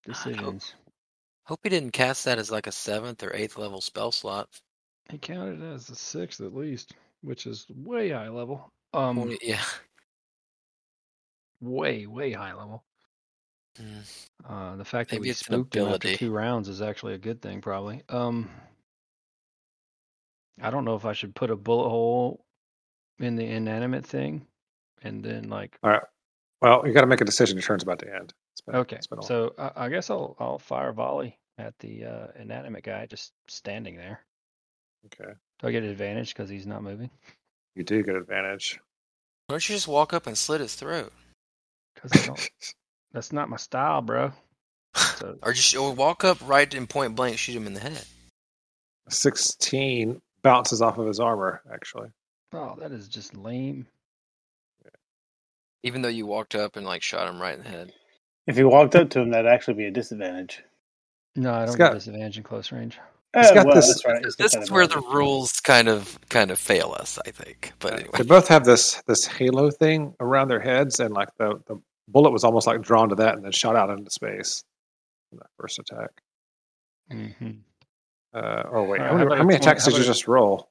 [0.04, 0.74] Decisions.
[1.46, 4.48] Hope he didn't cast that as like a seventh or eighth level spell slot.
[5.10, 8.68] He counted it as a sixth at least, which is way high level.
[8.92, 9.62] Um, yeah.
[11.60, 12.82] way way high level.
[13.78, 14.52] Hmm.
[14.52, 17.60] Uh, the fact that we spooked him after two rounds is actually a good thing,
[17.60, 18.02] probably.
[18.08, 18.50] Um,
[20.60, 22.44] I don't know if I should put a bullet hole
[23.20, 24.46] in the inanimate thing,
[25.02, 26.02] and then like All right.
[26.60, 27.56] Well, you got to make a decision.
[27.56, 28.34] Your turn's about to end.
[28.66, 31.38] It's been, okay, it's been a so I, I guess I'll I'll fire a volley
[31.58, 34.20] at the uh, inanimate guy just standing there.
[35.06, 35.32] okay.
[35.60, 37.10] Do I get advantage because he's not moving?
[37.74, 38.78] You do get advantage.
[39.46, 41.12] Why don't you just walk up and slit his throat?
[41.94, 42.50] Because I don't
[43.12, 44.32] that's not my style, bro.
[44.94, 48.04] So Or just or walk up right in point blank, shoot him in the head.
[49.08, 52.08] 16 bounces off of his armor, actually.
[52.52, 53.86] oh, that is just lame.
[55.82, 57.92] Even though you walked up and like shot him right in the head.
[58.46, 60.62] If you walked up to him, that'd actually be a disadvantage.
[61.34, 62.98] No, I don't got- get disadvantage in close range.
[63.34, 64.24] He's Eh, got well, this- that's right.
[64.24, 67.72] he's This that is where the rules kind of kind of fail us, I think.
[67.80, 68.28] But anyway, They anyway.
[68.28, 71.76] both have this this halo thing around their heads, and like the, the
[72.08, 74.64] bullet was almost like drawn to that and then shot out into space
[75.32, 76.10] in that first attack.
[77.10, 77.26] hmm
[78.32, 80.26] Uh, or wait, All right, how how many, how many attacks how did you just
[80.28, 80.70] roll?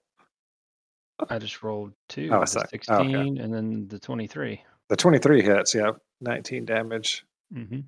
[1.30, 2.30] I just rolled two.
[2.32, 2.84] Oh, a the sec.
[2.90, 3.14] Oh, okay.
[3.14, 4.62] and then the 23.
[4.90, 7.26] The 23 hits, yeah, 19 damage.
[7.52, 7.82] Hmm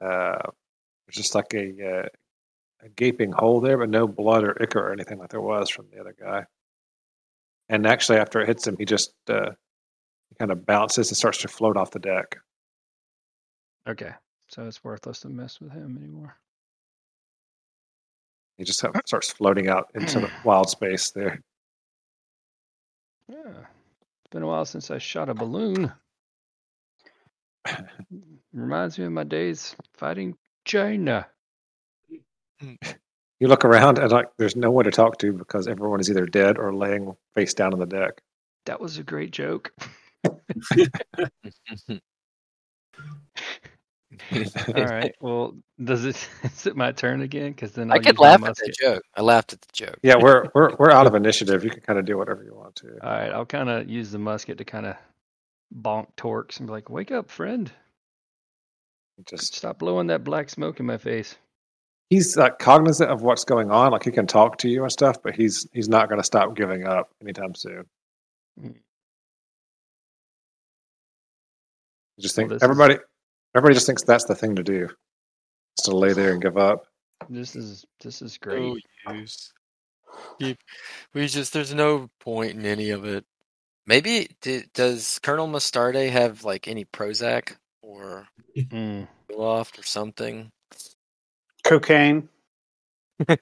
[0.00, 0.50] Uh,
[1.06, 2.08] there's just like a, uh,
[2.84, 5.86] a gaping hole there, but no blood or ichor or anything like there was from
[5.90, 6.44] the other guy.
[7.68, 9.50] And actually, after it hits him, he just uh,
[10.30, 12.36] he kind of bounces and starts to float off the deck.
[13.88, 14.12] Okay.
[14.48, 16.36] So it's worthless to mess with him anymore.
[18.56, 21.40] He just starts floating out into the wild space there.
[23.28, 23.66] Yeah.
[24.28, 25.90] It's been a while since I shot a balloon.
[28.52, 30.36] Reminds me of my days fighting
[30.66, 31.26] China.
[32.60, 36.26] You look around and like there's no one to talk to because everyone is either
[36.26, 38.20] dead or laying face down on the deck.
[38.66, 39.72] That was a great joke.
[44.76, 45.14] All right.
[45.20, 47.52] Well, does it is it my turn again?
[47.52, 49.02] Because then I I'll could laugh at the joke.
[49.14, 49.98] I laughed at the joke.
[50.02, 51.64] Yeah, we're we're we're out of initiative.
[51.64, 52.88] You can kind of do whatever you want to.
[53.02, 53.30] All right.
[53.32, 54.96] I'll kind of use the musket to kind of
[55.74, 57.70] bonk Torx and be like, "Wake up, friend!
[59.26, 61.36] Just Stop blowing that black smoke in my face."
[62.10, 63.92] he's like cognizant of what's going on.
[63.92, 66.56] Like he can talk to you and stuff, but he's he's not going to stop
[66.56, 67.84] giving up anytime soon.
[68.58, 68.74] Mm.
[72.18, 72.68] I just Well, think this is-
[73.54, 74.88] everybody everybody just thinks that's the thing to do.
[75.76, 76.86] Just to lay there and give up.
[77.28, 78.82] This is this is great.
[79.06, 79.52] No use.
[80.38, 80.56] You-
[81.14, 83.24] We just there's no point in any of it.
[83.86, 89.06] Maybe d does Colonel Mustarde have like any Prozac or Mm.
[89.34, 90.50] Loft or something?
[91.64, 92.28] Cocaine.
[93.28, 93.36] I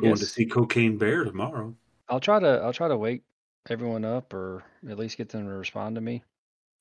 [0.00, 1.74] Going to see Cocaine Bear tomorrow.
[2.08, 3.22] I'll try to I'll try to wake
[3.68, 6.22] everyone up or at least get them to respond to me.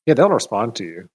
[0.06, 1.10] Yeah, they'll respond to you.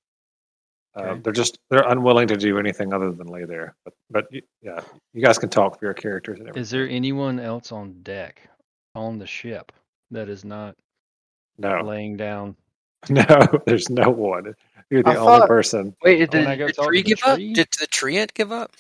[0.97, 1.21] Uh, Okay.
[1.21, 3.75] they're just they're unwilling to do anything other than lay there.
[3.85, 4.27] But but
[4.63, 4.81] yeah,
[5.13, 6.63] you guys can talk for your characters and everything.
[6.63, 8.49] Is there anyone else on deck
[8.95, 9.73] on the ship
[10.11, 10.75] that is not
[11.59, 12.57] No, laying down?
[13.11, 13.25] no,
[13.67, 14.55] there's no one.
[14.91, 15.95] You're the I only thought- person.
[16.03, 17.39] Wait, When did I go the tree to give up?
[17.39, 18.73] Did the treant give up?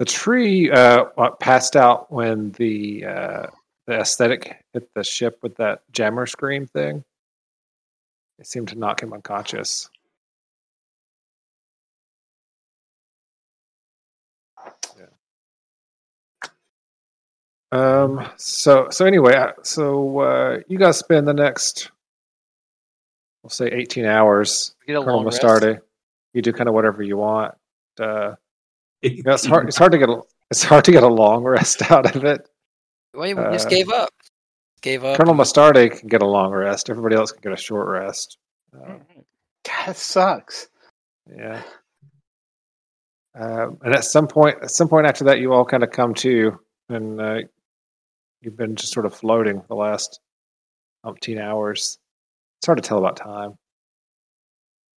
[0.00, 1.04] The tree uh,
[1.40, 3.46] passed out when the uh,
[3.86, 7.04] the esthetic hit the ship with that jammer scream thing.
[8.38, 9.88] It seemed to knock him unconscious.
[17.70, 18.28] Um.
[18.36, 21.90] So so anyway, uh, so uh, you guys spend the next,
[23.42, 24.74] we'll say, eighteen hours.
[24.80, 25.42] We get a Colonel long rest?
[26.34, 27.54] You do kind of whatever you want.
[27.98, 28.34] Uh,
[29.00, 29.68] Yeah, yeah, it's hard.
[29.68, 30.10] It's hard to get.
[30.10, 32.46] A, it's hard to get a long rest out of it.
[33.14, 34.10] Wait, we just Uh, gave up.
[34.82, 35.16] Gave up.
[35.16, 36.90] Colonel Mustarde can get a long rest.
[36.90, 38.36] Everybody else can get a short rest.
[38.74, 38.96] Uh,
[39.64, 40.68] That sucks.
[41.34, 41.62] yeah.
[43.34, 46.12] Um, and at some point, at some point after that, you all kind of come
[46.16, 46.58] to,
[46.90, 47.38] and uh,
[48.42, 50.20] you've been just sort of floating the last
[51.06, 51.98] umpteen hours.
[52.58, 53.54] It's hard to tell about time,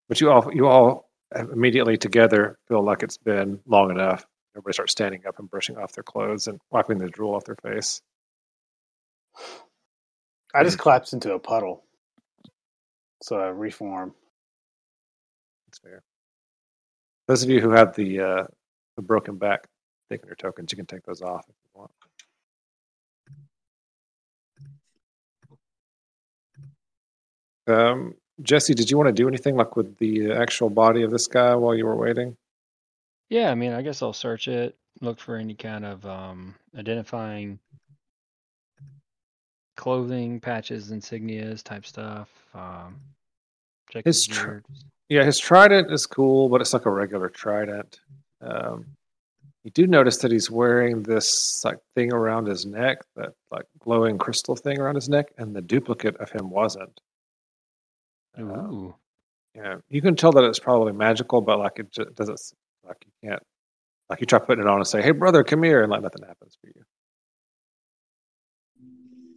[0.08, 4.26] but you all, you all immediately together feel like it's been long enough.
[4.54, 7.56] Everybody starts standing up and brushing off their clothes and wiping the drool off their
[7.62, 8.00] face.
[10.54, 11.82] I just collapsed into a puddle.
[13.22, 14.14] So I reform.
[15.66, 16.02] That's fair.
[17.26, 18.44] Those of you who have the uh,
[18.96, 19.66] the broken back
[20.10, 21.90] thickener tokens, you can take those off if you want.
[27.66, 31.26] Um, Jesse, did you want to do anything like with the actual body of this
[31.26, 32.36] guy while you were waiting?
[33.30, 37.58] Yeah, I mean, I guess I'll search it, look for any kind of um, identifying
[39.76, 42.28] clothing, patches, insignias type stuff.
[42.54, 43.00] Um,
[43.90, 44.58] check His his tr-
[45.08, 48.00] Yeah, his trident is cool, but it's like a regular trident.
[48.40, 48.86] Um,
[49.64, 54.18] you do notice that he's wearing this like thing around his neck, that like glowing
[54.18, 57.00] crystal thing around his neck, and the duplicate of him wasn't.
[58.36, 58.94] Um, Ooh,
[59.54, 62.40] Yeah, you can tell that it's probably magical, but like it just doesn't
[62.86, 63.42] like you can't
[64.10, 66.26] like you try putting it on and say, "Hey, brother, come here," and like nothing
[66.26, 66.84] happens for you.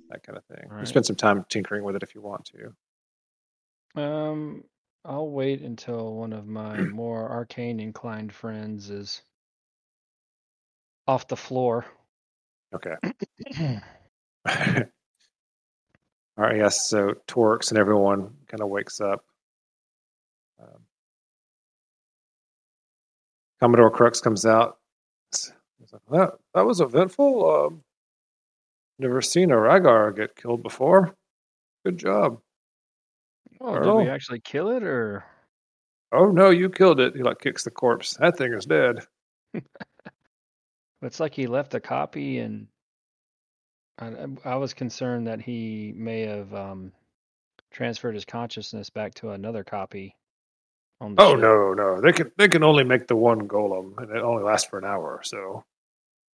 [0.10, 0.70] That kind of thing.
[0.80, 2.50] You spend some time tinkering with it if you want
[3.96, 4.02] to.
[4.02, 4.64] Um,
[5.04, 9.22] I'll wait until one of my more arcane inclined friends is
[11.08, 11.86] off the floor.
[12.74, 12.96] Okay.
[16.38, 16.88] All right, yes.
[16.88, 19.26] So Torx and everyone kind of wakes up.
[20.62, 20.82] Um,
[23.60, 24.78] Commodore Krux comes out.
[25.92, 27.50] Like, that, that was eventful.
[27.50, 27.84] Um,
[29.00, 31.16] never seen a Reigar get killed before.
[31.86, 32.40] Good job.
[33.60, 35.24] Oh, did we actually kill it or?
[36.12, 37.16] Oh no, you killed it.
[37.16, 38.16] He like kicks the corpse.
[38.18, 39.00] That thing is dead.
[41.04, 42.68] It's like he left a copy, and
[44.00, 46.92] I, I was concerned that he may have um,
[47.72, 50.16] transferred his consciousness back to another copy.
[51.00, 51.40] On the Oh ship.
[51.42, 52.02] no, no.
[52.02, 54.86] They can they can only make the one golem, and it only lasts for an
[54.86, 55.22] hour.
[55.24, 55.64] So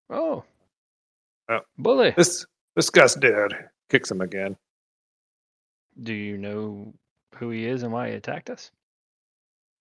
[0.08, 0.44] Oh.
[1.48, 1.60] Oh.
[1.76, 2.12] Bully.
[2.16, 3.52] this this guy's dead.
[3.90, 4.56] Kicks him again.
[6.02, 6.94] Do you know
[7.36, 8.70] who he is and why he attacked us?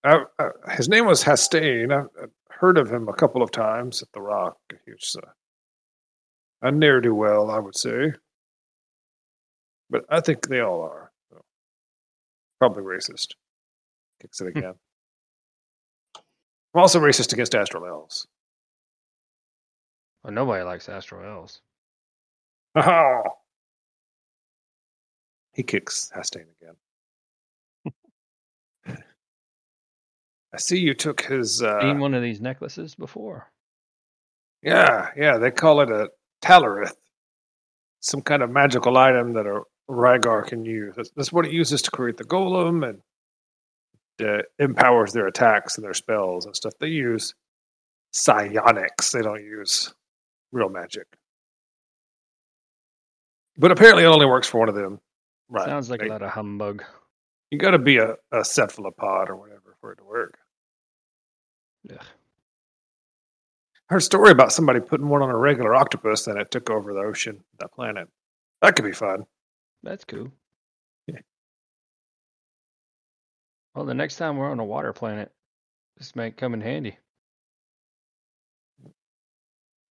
[0.03, 0.23] Uh,
[0.71, 1.91] his name was Hastane.
[1.93, 4.55] I've, heard of him a couple of times at the Rock.
[4.85, 5.27] He was uh,
[6.61, 8.13] a ne'er do well, I would say.
[9.89, 11.11] But I think they all are.
[11.31, 11.41] So.
[12.59, 13.29] Probably racist.
[14.21, 14.75] Kicks it again.
[16.15, 18.27] I'm also racist against astral elves.
[20.23, 21.61] Well, nobody likes Astro Elves.
[22.75, 23.23] Ha
[25.53, 26.75] He kicks Hastane again.
[30.53, 31.61] I see you took his.
[31.61, 33.51] Uh, Seen one of these necklaces before.
[34.63, 36.09] Yeah, yeah, they call it a
[36.41, 36.95] Talarith.
[37.99, 40.95] Some kind of magical item that a Reigar can use.
[40.95, 43.01] That's, that's what it uses to create the golem and
[44.25, 46.73] uh, empowers their attacks and their spells and stuff.
[46.79, 47.33] They use
[48.13, 49.11] psionics.
[49.11, 49.93] They don't use
[50.51, 51.07] real magic.
[53.57, 54.99] But apparently it only works for one of them.
[55.49, 55.65] Right.
[55.65, 56.83] Sounds like They- a lot of humbug.
[57.49, 60.37] You got to be a, a cephalopod or whatever for it to work.
[63.89, 66.93] Heard a story about somebody putting one on a regular octopus and it took over
[66.93, 68.07] the ocean, that planet.
[68.61, 69.25] That could be fun.
[69.83, 70.31] That's cool.
[71.07, 71.19] Yeah.
[73.75, 75.33] Well, the next time we're on a water planet,
[75.97, 76.97] this might come in handy.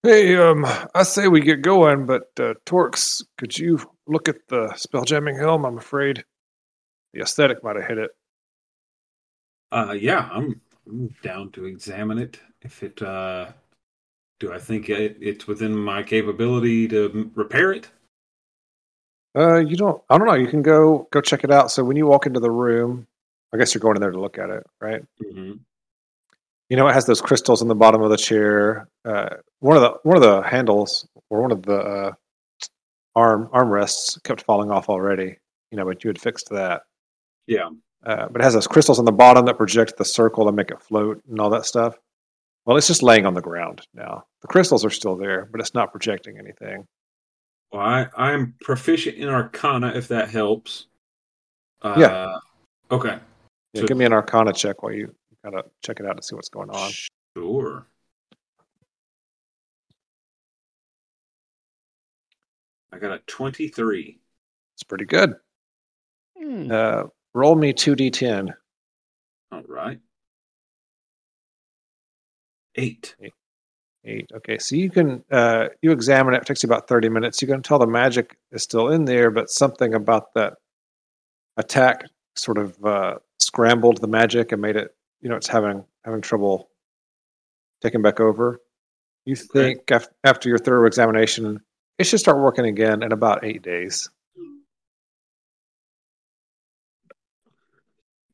[0.02, 4.72] Hey, um, I say we get going, but uh, Torx, could you look at the
[4.76, 5.66] spell jamming helm?
[5.66, 6.24] I'm afraid
[7.14, 8.10] the esthetic might have hit it.
[9.72, 12.40] Uh, yeah, I'm, I'm down to examine it.
[12.62, 13.52] If it, uh,
[14.40, 17.90] do I think it, it's within my capability to repair it?
[19.36, 20.02] Uh, you don't.
[20.10, 20.34] I don't know.
[20.34, 21.70] You can go go check it out.
[21.70, 23.06] So when you walk into the room,
[23.52, 25.02] I guess you're going in there to look at it, right?
[25.18, 25.52] hmm
[26.70, 28.88] You know, it has those crystals on the bottom of the chair.
[29.04, 29.28] Uh,
[29.58, 32.12] one of the one of the handles or one of the uh,
[33.14, 35.36] arm armrests kept falling off already.
[35.70, 36.82] You know, but you had fixed that.
[37.46, 37.68] Yeah.
[38.06, 40.70] Uh, but it has those crystals on the bottom that project the circle and make
[40.70, 41.96] it float and all that stuff.
[42.64, 44.24] Well, it's just laying on the ground now.
[44.42, 46.86] The crystals are still there, but it's not projecting anything.
[47.72, 50.86] Well, I, I'm proficient in Arcana, if that helps.
[51.82, 52.36] Uh, Yeah.
[52.90, 53.18] Okay.
[53.74, 56.22] Yeah, So- give me an Arcana check while you kind of check it out to
[56.22, 56.90] see what's going on.
[57.36, 57.86] Sure.
[62.92, 64.18] I got a 23.
[64.74, 65.34] It's pretty good.
[66.38, 66.70] Hmm.
[66.70, 68.54] Uh, roll me two d10.
[69.52, 70.00] All right.
[72.76, 73.14] Eight.
[74.04, 74.30] Eight.
[74.32, 76.38] Okay, so you can uh, you examine it.
[76.38, 77.42] It takes you about thirty minutes.
[77.42, 80.54] You can tell the magic is still in there, but something about that
[81.58, 84.94] attack sort of uh, scrambled the magic and made it.
[85.20, 86.70] You know, it's having having trouble
[87.82, 88.60] taking back over.
[89.24, 91.60] You think af- after your thorough examination,
[91.98, 94.08] it should start working again in about eight days.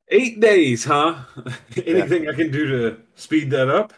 [0.09, 1.17] Eight days, huh?
[1.85, 3.93] Anything I can do to speed that up?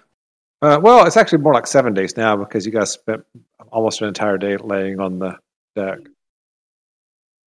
[0.63, 3.25] Uh, well, it's actually more like seven days now because you guys spent
[3.71, 5.37] almost an entire day laying on the
[5.77, 5.99] deck.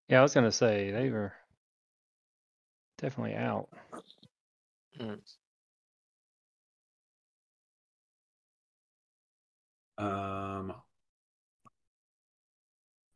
[0.08, 1.32] Yeah, I was gonna say they were
[2.98, 3.68] definitely out.
[9.98, 10.74] Um,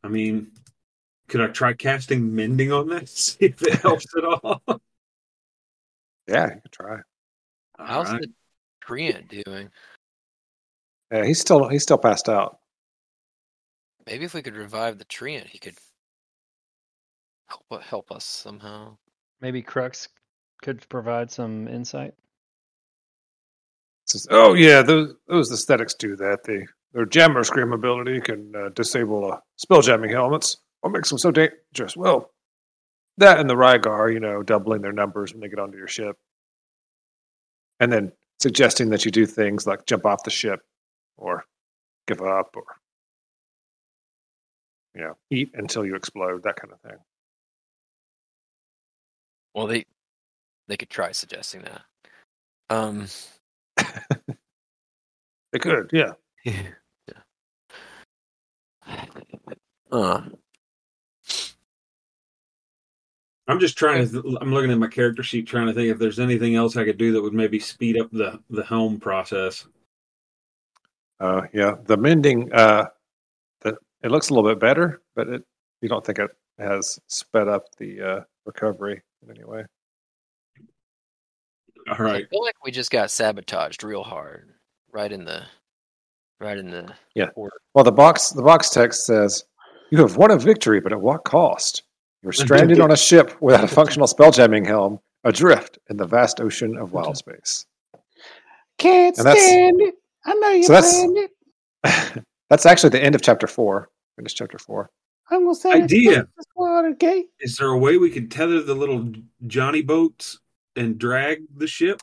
[0.03, 0.53] I mean,
[1.29, 3.11] could I try casting mending on this?
[3.41, 4.63] See if it helps at all.
[6.29, 6.99] Yeah, you can try.
[7.79, 8.23] How's Alright.
[8.23, 8.33] the
[8.85, 9.71] treant doing?
[11.13, 12.59] Yeah, he's still he's still passed out.
[14.07, 15.77] Maybe if we could revive the treant, he could
[17.49, 18.97] help help us somehow.
[19.41, 20.09] Maybe Krux
[20.63, 22.15] could provide some insight.
[24.07, 26.45] Says, "Oh yeah, those those esthetics do that.
[26.45, 31.19] They their jammer scream ability can uh, disable uh, spell jamming helmets What makes them
[31.19, 31.97] so dangerous?
[31.97, 32.33] Well,
[33.19, 36.17] that and the Reigar, you know, doubling their numbers when they get onto your ship.
[37.81, 40.61] And then suggesting that you do things like jump off the ship
[41.17, 41.45] or
[42.07, 42.65] give up or,
[44.95, 46.99] you know, eat until you explode, that kind of thing.
[49.55, 49.87] Well, they
[50.69, 51.83] they could try suggesting that.
[52.69, 53.07] Um,
[55.57, 56.13] They could, yeah.
[56.45, 56.63] yeah.
[59.91, 60.21] Uh,
[63.49, 64.39] I'm just trying to.
[64.41, 66.99] I'm looking at my character sheet, trying to think if there's anything else I could
[66.99, 69.67] do that would maybe speed up the the helm process.
[71.21, 72.89] Uh, yeah, the mending, uh,
[73.63, 75.43] the, it looks a little bit better, but it,
[75.81, 79.65] you don't think it has sped up the uh, recovery in any way.
[81.89, 84.53] All I feel like we just got sabotaged real hard,
[84.93, 85.43] right in the,
[86.41, 86.93] right in the.
[87.15, 87.29] Yeah.
[87.35, 87.57] order.
[87.75, 89.45] Well, the box the box text says,
[89.91, 91.83] "You have won a victory, but at what cost?
[92.23, 96.41] You are stranded on a ship without a functional spelljamming helm, adrift in the vast
[96.41, 97.67] ocean of wild space."
[98.79, 99.95] Can't And stand it.
[100.25, 102.25] I know you So that's- planned it.
[102.51, 103.91] That's actually the end of chapter four.
[104.17, 104.89] Finished chapter four.
[105.31, 106.29] I'm gonna say Idea.
[106.37, 107.27] This water gate.
[107.41, 109.13] Is there a way we could tether the little
[109.49, 110.39] Johnny boats
[110.77, 112.01] and drag the ship?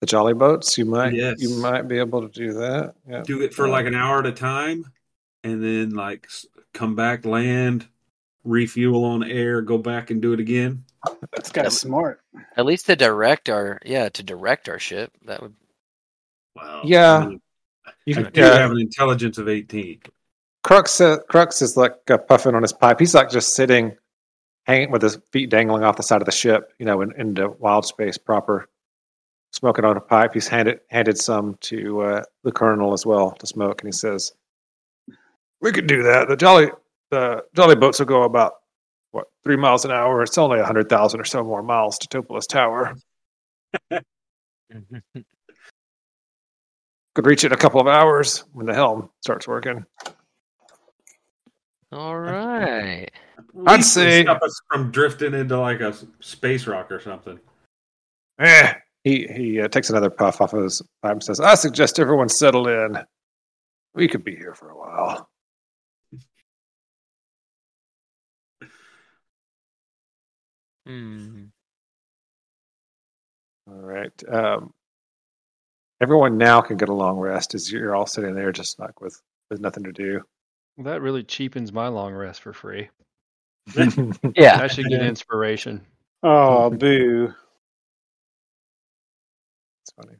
[0.00, 0.78] The jolly boats.
[0.78, 1.40] You might Yes.
[1.40, 2.94] you might be able to do that.
[3.08, 3.22] Yeah.
[3.22, 4.84] Do it for like an hour at a time,
[5.42, 6.28] and then like
[6.72, 7.86] come back, land,
[8.44, 10.84] refuel on air, go back and do it again.
[11.36, 12.20] This guy's smart.
[12.56, 15.12] At least to direct our, yeah, to direct our ship.
[15.26, 15.54] That would.
[16.56, 16.82] Wow.
[16.84, 17.16] Yeah.
[17.18, 17.40] I, mean,
[18.06, 18.58] You I do yeah.
[18.58, 20.00] have an intelligence of 18.
[20.64, 22.98] Krux, uh, Krux is like uh, puffing on his pipe.
[22.98, 23.96] He's like just sitting,
[24.68, 27.48] hanging with his feet dangling off the side of the ship, you know, in, into
[27.58, 28.68] wild space proper,
[29.50, 30.34] smoking on a pipe.
[30.34, 34.32] He's handed handed some to uh, the colonel as well to smoke, and he says,
[35.60, 36.28] "We could do that.
[36.28, 36.70] The jolly
[37.10, 38.56] the jolly boats will go about
[39.10, 40.22] what three miles an hour.
[40.22, 42.94] It's only a hundred thousand or so more miles to Topola's Tower.
[47.14, 49.84] Could reach it in a couple of hours when the helm starts working."
[51.90, 53.10] All right.
[53.66, 57.38] I'd At say- stop us from drifting into like a space rock or something.
[58.38, 58.74] Eh.
[59.04, 62.28] He he uh, takes another puff off of his pipe and says, "I suggest everyone
[62.28, 62.98] settle in.
[63.94, 65.30] We could be here for a while."
[70.86, 71.44] Hmm.
[73.66, 74.12] All right.
[74.28, 74.72] Um,
[76.00, 79.20] everyone now can get a long rest as you're all sitting there just like with
[79.50, 80.22] with nothing to do.
[80.78, 82.88] That really cheapens my long rest for free.
[84.36, 84.60] Yeah.
[84.60, 85.84] I should get inspiration.
[86.22, 87.32] Oh, boo.
[89.82, 90.16] It's funny.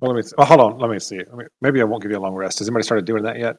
[0.00, 0.22] Well, let me.
[0.22, 0.34] See.
[0.38, 0.78] Oh, hold on.
[0.78, 1.18] Let me see.
[1.18, 2.58] Let me, maybe I won't give you a long rest.
[2.58, 3.56] Has anybody started doing that yet?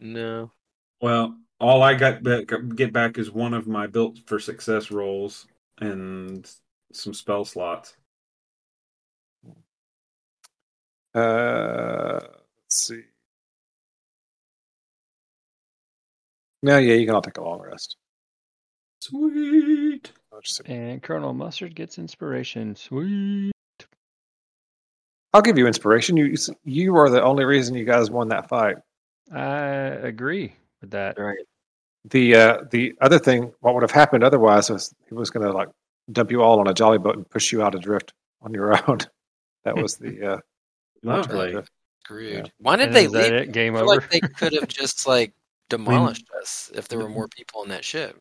[0.00, 0.52] No.
[1.00, 5.46] Well, all I got back, get back is one of my built for success rolls
[5.80, 6.48] and
[6.92, 7.96] some spell slots.
[11.14, 13.02] Uh, let's see.
[16.62, 17.96] No, yeah, you can all take a long rest.
[19.00, 20.12] Sweet.
[20.66, 22.76] And Colonel Mustarde gets inspiration.
[22.76, 23.52] Sweet.
[25.32, 26.16] I'll give you inspiration.
[26.16, 26.34] You
[26.64, 28.76] you are the only reason you guys won that fight.
[29.32, 31.18] I agree with that.
[31.18, 31.36] Right.
[32.06, 35.52] The uh, the other thing, what would have happened otherwise was he was going to
[35.52, 35.68] like
[36.10, 38.98] dump you all on a jolly boat and push you out adrift on your own.
[39.64, 40.38] that was the uh,
[41.02, 41.56] Lovely.
[42.04, 42.32] Screwed.
[42.46, 42.52] Yeah.
[42.58, 43.32] Why did And they that leave?
[43.32, 43.52] it?
[43.52, 44.00] Game I feel over.
[44.00, 45.34] like they could have just like
[45.68, 48.20] demolished us if there were more people in that ship.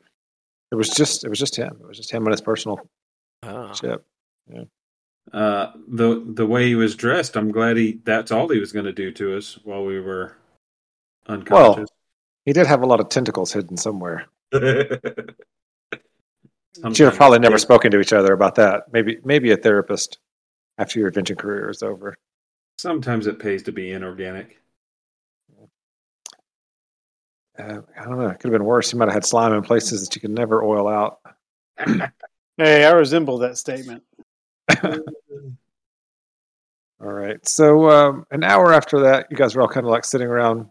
[0.72, 1.78] It was just it was just him.
[1.82, 2.80] It was just him and his personal
[3.44, 3.74] Oh.
[3.74, 4.06] ship.
[5.34, 8.00] Uh, the the way he was dressed, I'm glad he.
[8.04, 10.38] That's all he was going to do to us while we were
[11.28, 11.78] unconscious.
[11.78, 11.86] Well,
[12.46, 14.26] He did have a lot of tentacles hidden somewhere.
[14.54, 15.36] Sometimes
[16.98, 18.92] Should have probably never spoken to each other about that.
[18.94, 20.20] Maybe maybe a therapist
[20.78, 22.16] after your adventure career is over.
[22.78, 24.60] Sometimes it pays to be inorganic.
[27.58, 28.28] Uh, I don't know.
[28.28, 28.92] It could have been worse.
[28.94, 31.20] You might have had slime in places that you could never oil out.
[32.58, 34.02] Hey, I resemble that statement.
[34.84, 35.02] All
[37.00, 37.48] right.
[37.48, 40.66] So um, an hour after that, you guys were all kind of like sitting around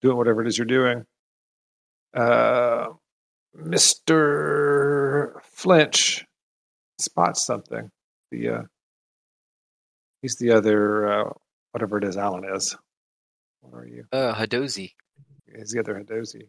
[0.00, 1.04] doing whatever it is you're doing.
[2.14, 2.86] Uh,
[3.54, 5.32] Mr.
[5.42, 6.24] Flinch
[6.98, 7.90] spots something.
[8.30, 8.62] The uh,
[10.22, 11.30] he's the other uh,
[11.72, 12.74] whatever it is Alan is.
[13.60, 14.06] What are you?
[14.10, 14.94] Uh, Hadozee.
[15.56, 16.48] He's the other Hadozee.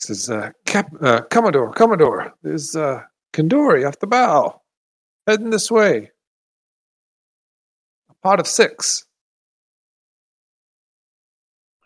[0.00, 4.60] Says, uh, Cap- uh, Commodore, Commodore, there's uh, Kindori off the bow,
[5.26, 6.10] heading this way.
[8.10, 9.06] A pot of six.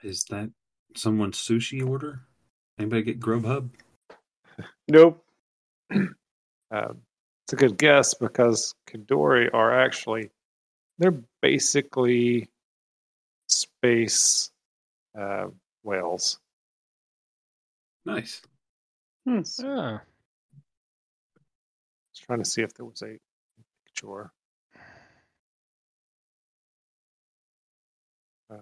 [0.02, 0.50] Is that
[0.96, 2.20] someone's sushi order?
[2.78, 3.70] Anybody get Grubhub?
[4.88, 5.24] Nope.
[6.74, 7.02] Um,
[7.44, 10.30] it's a good guess because Kindori are actually
[10.98, 12.48] they're basically
[13.46, 14.50] space
[15.18, 15.46] uh,
[15.82, 16.38] whales.
[18.04, 18.42] Nice.
[19.26, 19.40] Hmm.
[19.64, 20.00] Oh,
[22.12, 23.18] Just trying to see if there was a
[23.86, 24.32] picture.
[28.50, 28.56] Uh,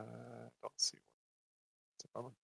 [0.62, 1.02] don't see one.
[1.96, 2.30] It's a bummer.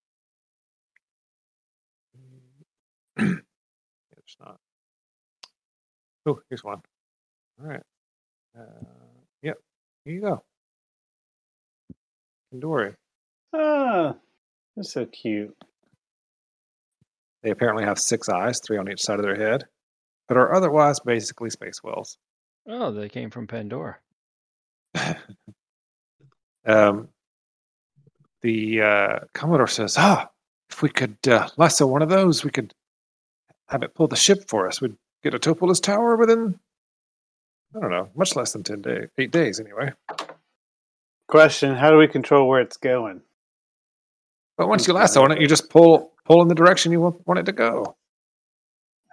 [3.19, 3.41] Mm.
[4.19, 4.59] it's not.
[6.27, 6.83] Oh, here's one.
[7.61, 7.83] All right.
[8.59, 8.63] Uh,
[9.43, 9.57] yep.
[10.05, 10.43] Here you go.
[12.53, 12.95] Kindori.
[13.59, 14.15] Ah,
[14.75, 15.57] they're so cute.
[17.43, 19.65] They apparently have six eyes, three on each side of their head,
[20.29, 22.19] but are otherwise basically space whales.
[22.69, 23.97] oh, they came from Pandora.
[26.69, 27.09] Um,
[28.43, 30.29] the uh, Commodore says, "Ah,
[30.69, 32.75] if we could uh, lasso one of those, we could
[33.69, 34.81] have it pull the ship for us.
[34.81, 36.59] We'd get a Topola's tower within,
[37.75, 39.93] I don't know, much less than ten days, eight days anyway.
[41.29, 43.23] Question: How do we control where it's going?
[44.57, 47.27] But once you lasso on it, you just pull pull in the direction you want,
[47.27, 47.97] want it to go.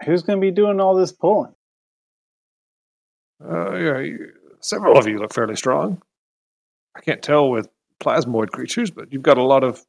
[0.06, 1.54] Who's going to be doing all this pulling?
[3.44, 6.02] Uh, yeah, you, several of you look fairly strong.
[6.96, 7.70] I can't tell with
[8.00, 9.84] plasmoid creatures, but you've got a lot of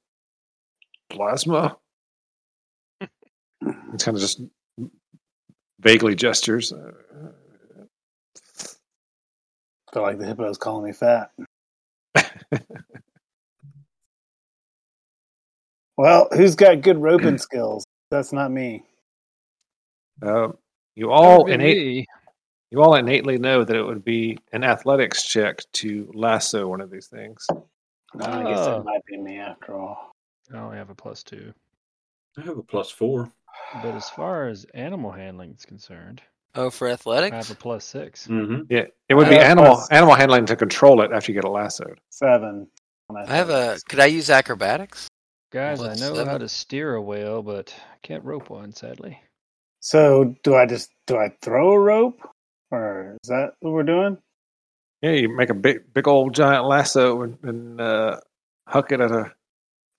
[1.10, 1.76] plasma.
[3.94, 4.42] It's kind of just
[5.80, 6.70] vaguely gestures.
[6.70, 6.90] Uh,
[9.94, 11.30] feel like the hippo's calling me fat.
[15.96, 17.84] Well, who's got good roping skills?
[18.10, 18.82] That's not me.
[20.22, 20.48] Uh,
[20.94, 22.06] you all Never been innate, me.
[22.70, 26.90] you all innately know that it would be an athletics check to lasso one of
[26.90, 27.46] these things.
[27.50, 28.80] I guess Oh.
[28.80, 30.12] it might be me after all.
[30.52, 31.52] I only have a plus two.
[32.38, 33.30] I have a plus four.
[33.82, 36.22] But as far as animal handling is concerned,
[36.56, 38.28] Oh, for athletics, I have a plus six.
[38.28, 38.62] Mm-hmm.
[38.70, 41.44] Yeah, it would be Uh, animal plus- animal handling to control it after you get
[41.44, 41.98] it lassoed.
[42.10, 42.68] Seven.
[43.12, 43.78] I have a.
[43.88, 45.08] Could I use acrobatics?
[45.54, 49.20] Guys, I Plus know how to steer a whale, but I can't rope one, sadly.
[49.78, 52.18] So, do I just do I throw a rope,
[52.72, 54.18] or is that what we're doing?
[55.00, 58.18] Yeah, you make a big big old giant lasso and, and uh,
[58.66, 59.32] huck it at a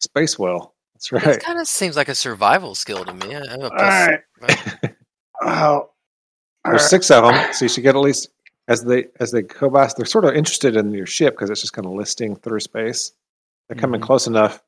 [0.01, 0.73] space whale.
[0.93, 1.23] That's right.
[1.23, 1.39] It right.
[1.41, 3.33] kind of seems like a survival skill to me.
[3.33, 4.09] I have a All plus.
[4.41, 4.95] right.
[5.41, 5.89] Oh,
[6.65, 8.27] There's six of them, so you should get at least
[8.67, 9.89] as they as they go by.
[9.95, 13.13] They're sort of interested in your ship because it's just kind of listing through space.
[13.69, 14.05] They're coming Mhm.
[14.05, 14.61] close enough.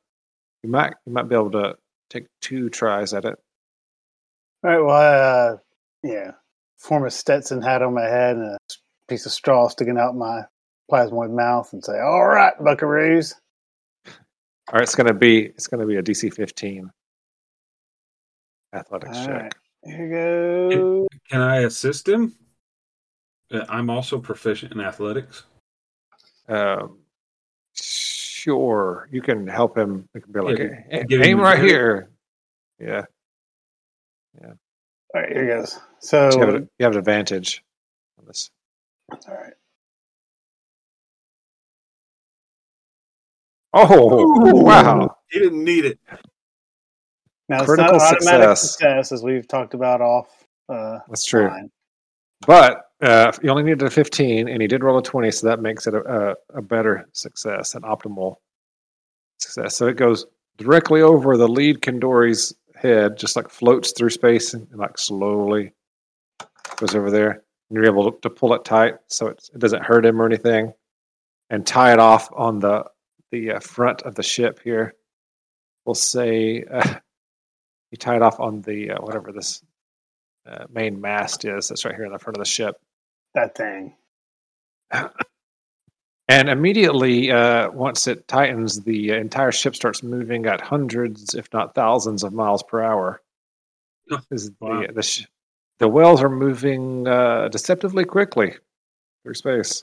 [0.62, 1.76] You might you might be able to
[2.10, 3.38] take two tries at it.
[4.64, 4.80] All right.
[4.80, 5.56] Well, I, uh,
[6.02, 6.32] yeah,
[6.76, 8.58] form a Stetson hat on my head and a
[9.08, 10.42] piece of straw sticking out my
[10.90, 13.34] plasmoid mouth, and say, "All right, Buckaroos."
[14.06, 16.90] All right, it's gonna be it's gonna be a DC 15
[18.74, 19.42] athletics All check.
[19.42, 19.54] right.
[19.84, 21.06] Here you go.
[21.30, 22.34] Can I assist him?
[23.50, 25.44] Uh, I'm also proficient in athletics.
[26.48, 26.98] Um,
[28.38, 30.08] sure, you can help him.
[30.14, 32.10] You can be like, Yeah, "Hey, aim right very- here.
[32.78, 33.04] Yeah,
[34.40, 34.52] Yeah.
[35.14, 35.74] All right, here goes.
[35.74, 37.64] you So, have, an- you have an advantage
[38.18, 38.50] on this.
[39.10, 39.54] all right.
[43.74, 45.16] Oh, wow!
[45.30, 45.98] He didn't need it.
[47.48, 48.70] Now it's Critical not automatic success.
[48.72, 49.12] success.
[49.12, 50.28] as we've talked about off.
[50.68, 51.48] Uh, That's true.
[51.48, 51.70] line.
[52.46, 55.60] But uh, you only needed a 15, and he did roll a 20, so that
[55.60, 58.36] makes it a, a, a better success, an optimal
[59.38, 59.76] success.
[59.76, 60.26] So it goes
[60.56, 65.72] directly over the lead Kindori's head, just like floats through space and, like slowly
[66.76, 67.30] goes over there.
[67.30, 70.26] And you're able to, to pull it tight so it, it doesn't hurt him or
[70.26, 70.72] anything,
[71.50, 72.84] and tie it off on the
[73.30, 74.94] the uh, front of the ship here.
[75.84, 76.94] We'll say uh,
[77.90, 79.62] you tie it off on the uh, whatever this
[80.46, 81.68] uh, main mast is.
[81.68, 82.80] That's right here in the front of the ship.
[83.38, 83.94] That thing.
[86.30, 91.74] And immediately, uh, once it tightens, the entire ship starts moving at hundreds, if not
[91.74, 93.22] thousands, of miles per hour.
[94.10, 94.82] Oh, Is wow.
[94.82, 95.26] the the, sh-
[95.78, 98.54] the whales are moving uh, deceptively quickly
[99.22, 99.82] through space,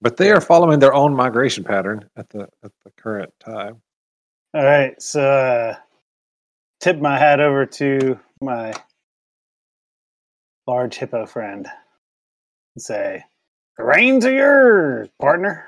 [0.00, 3.82] but they are following their own migration pattern at the at the current time.
[4.54, 5.76] All right, so uh,
[6.80, 8.72] tip my hat over to my
[10.66, 11.68] large hippo friend
[12.78, 13.24] and say,
[13.76, 15.66] "The reins are yours, partner."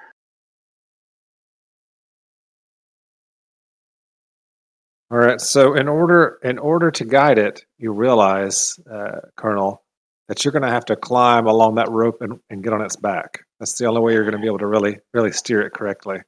[5.10, 5.40] All right.
[5.40, 9.82] So in order in order to guide it, you realize, uh, Colonel,
[10.28, 12.96] that you're going to have to climb along that rope and, and get on its
[12.96, 13.40] back.
[13.58, 16.18] That's the only way you're going to be able to really really steer it correctly.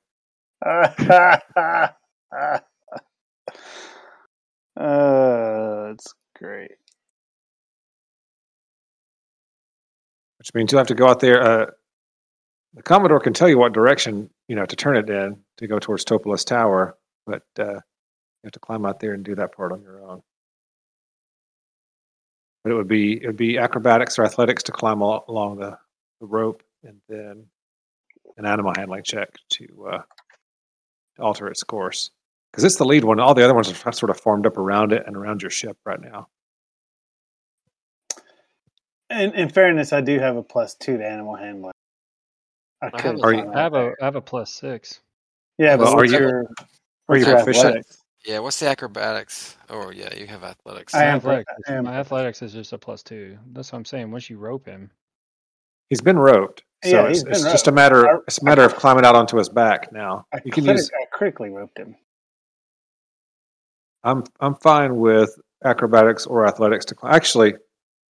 [4.77, 6.73] Uh, that's great.
[10.43, 11.41] Which means you'll have to go out there.
[11.41, 11.67] Uh,
[12.75, 15.79] the Commodore can tell you what direction you know to turn it in to go
[15.79, 17.81] towards Topola's Tower, but uh, you
[18.43, 20.21] have to climb out there and do that part on your own.
[22.65, 25.79] But it would be it would be acrobatics or athletics to climb al- along the,
[26.21, 27.47] the rope, and then
[28.37, 30.03] an animal handling check to, uh,
[31.19, 32.11] to alter its course.
[32.51, 33.21] Because it's the lead one.
[33.21, 35.77] All the other ones are sort of formed up around it and around your ship
[35.85, 36.27] right now.
[39.13, 41.73] In, in fairness, I do have a plus two to animal handling.
[42.81, 45.01] I I could have a- Are you- I have out a have a plus six.
[45.59, 46.47] yeah, but Well, are what's you- your,
[47.09, 47.67] Are you your proficient?
[47.67, 47.99] athletics?
[48.25, 49.57] Yeah, what's the acrobatics?
[49.69, 50.95] Oh, yeah, you have athletics.
[50.95, 53.37] I am- athletics, I am- my athletics is just a plus two.
[53.53, 54.11] That's what I'm saying.
[54.11, 54.91] Once you rope him,
[55.91, 58.09] He's been roped, so Yeah, it's, he's been it's just a matter.
[58.09, 60.27] I- It's a matter of climbing out onto his back now.
[60.33, 60.91] I, You can use.
[60.99, 61.97] I critically roped him.
[64.05, 67.15] I'm I'm fine with acrobatics or athletics to climb.
[67.15, 67.55] Actually,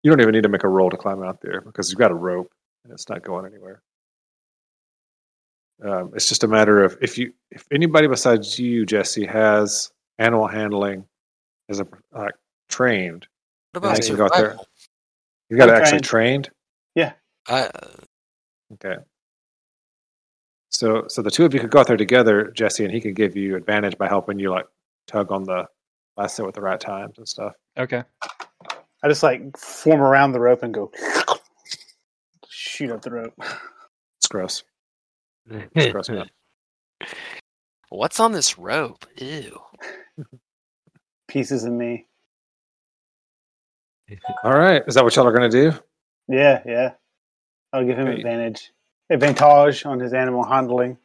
[0.03, 2.11] you don't even need to make a roll to climb out there because you've got
[2.11, 2.53] a rope
[2.85, 3.83] and it's not going anywhere.
[5.83, 10.47] Um, it's just a matter of if you if anybody besides you, Jesse, has animal
[10.47, 11.05] handling
[11.69, 12.35] as a like
[12.69, 13.27] trained,
[13.73, 14.57] What about you go out there.
[15.49, 16.51] you got I'm actually trained.
[16.95, 17.13] Yeah.
[17.49, 17.71] I,
[18.75, 18.97] Okay.
[20.71, 23.15] So so the two of you could go out there together, Jesse, and he could
[23.15, 24.67] give you advantage by helping you like
[25.07, 25.67] tug on the
[26.17, 27.55] lasso at the right times and stuff.
[27.77, 28.05] okay.
[29.03, 30.91] I just like form around the rope and go
[32.49, 33.35] shoot up the rope.
[34.19, 34.63] It's gross.
[35.51, 36.31] It's gross, man.
[37.89, 39.05] What's on this rope?
[39.19, 39.59] Ew.
[41.29, 42.07] Pieces of me.
[44.45, 44.83] All right.
[44.87, 45.79] Is that what y'all are going to do?
[46.29, 46.93] Yeah, yeah.
[47.73, 48.19] I'll give him Okay.
[48.19, 48.71] advantage.
[49.11, 50.97] Advantage on his animal handling.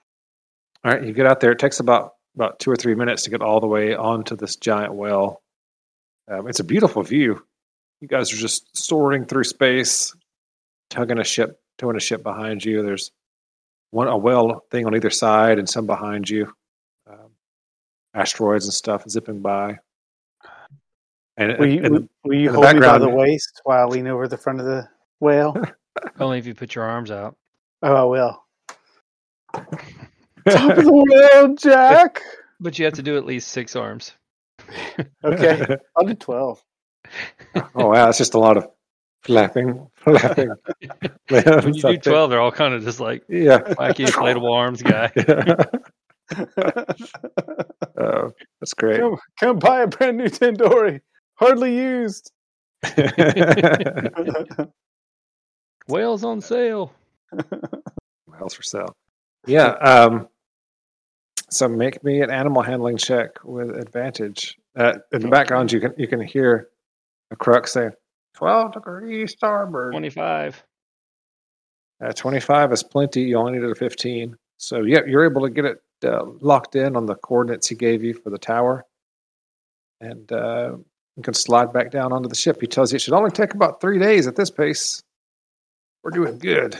[0.85, 1.03] All right.
[1.03, 1.51] You get out there.
[1.51, 4.55] It takes about about two or three minutes to get all the way onto this
[4.57, 5.41] giant well.
[6.29, 7.43] Um, it's a beautiful view.
[8.01, 10.15] You guys are just soaring through space,
[10.89, 12.83] tugging a ship, towing a ship behind you.
[12.83, 13.11] There's
[13.91, 16.53] one a well thing on either side, and some behind you.
[17.09, 17.31] Um,
[18.13, 19.79] asteroids and stuff zipping by.
[21.37, 24.07] And, Will you, and- will, will you hold me by the waist while I lean
[24.07, 24.87] over the front of the
[25.19, 25.55] whale?
[26.19, 27.35] Only if you put your arms out.
[27.81, 28.43] oh, I will.
[30.49, 32.21] Top of the whale, Jack.
[32.59, 34.13] But you have to do at least six arms.
[35.23, 36.63] Okay, I'll do twelve.
[37.75, 38.67] oh wow, it's just a lot of
[39.21, 40.51] flapping, flapping.
[41.29, 43.59] When you do twelve, they're all kind of just like yeah.
[43.59, 45.11] wacky inflatable arms guy.
[47.97, 48.99] oh, that's great.
[48.99, 51.01] come, come buy a brand new Tandoori,
[51.35, 52.31] hardly used.
[55.87, 56.93] Whales on sale.
[58.27, 58.95] Whales for sale.
[59.45, 59.69] Yeah.
[59.69, 60.27] Um,
[61.49, 64.57] so make me an animal handling check with advantage.
[64.75, 66.67] Uh, in the background, you can you can hear
[67.31, 67.91] a Krux saying
[68.35, 69.93] twelve degrees starboard.
[69.93, 70.63] Twenty-five.
[72.03, 73.23] Uh, Twenty five is plenty.
[73.23, 74.35] You only needed a fifteen.
[74.57, 78.03] So yeah, you're able to get it uh, locked in on the coordinates he gave
[78.03, 78.85] you for the tower,
[79.99, 80.77] and uh,
[81.15, 82.61] you can slide back down onto the ship.
[82.61, 85.01] He tells you it should only take about three days at this pace.
[86.03, 86.75] We're doing good.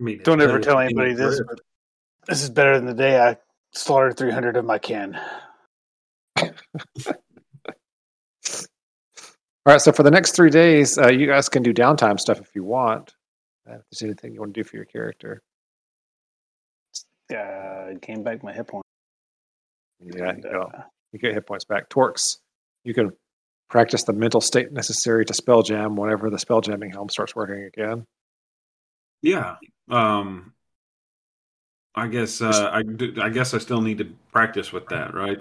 [0.00, 1.60] I mean, Don't ever tell anybody this, but
[2.26, 3.36] this is better than the day I
[3.72, 5.16] slaughtered 300 of my kin.
[9.66, 12.38] All right, so for the next three days, uh, you guys can do downtime stuff
[12.38, 13.14] if you want.
[13.68, 15.42] Uh, if there's anything you want to do for your character.
[17.34, 18.84] Uh, gain back my hit point.
[20.00, 20.70] Yeah, And, you, go.
[20.74, 21.88] uh, you get hit points back.
[21.88, 22.38] Torx,
[22.84, 23.12] you can
[23.70, 27.64] practice the mental state necessary to spell jam whenever the spell jamming helm starts working
[27.64, 28.04] again.
[29.22, 29.56] Yeah.
[29.90, 30.52] Um.
[31.96, 35.38] I guess uh, I do, I guess I still need to practice with that, right?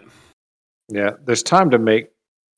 [0.88, 2.12] Yeah, there's time to make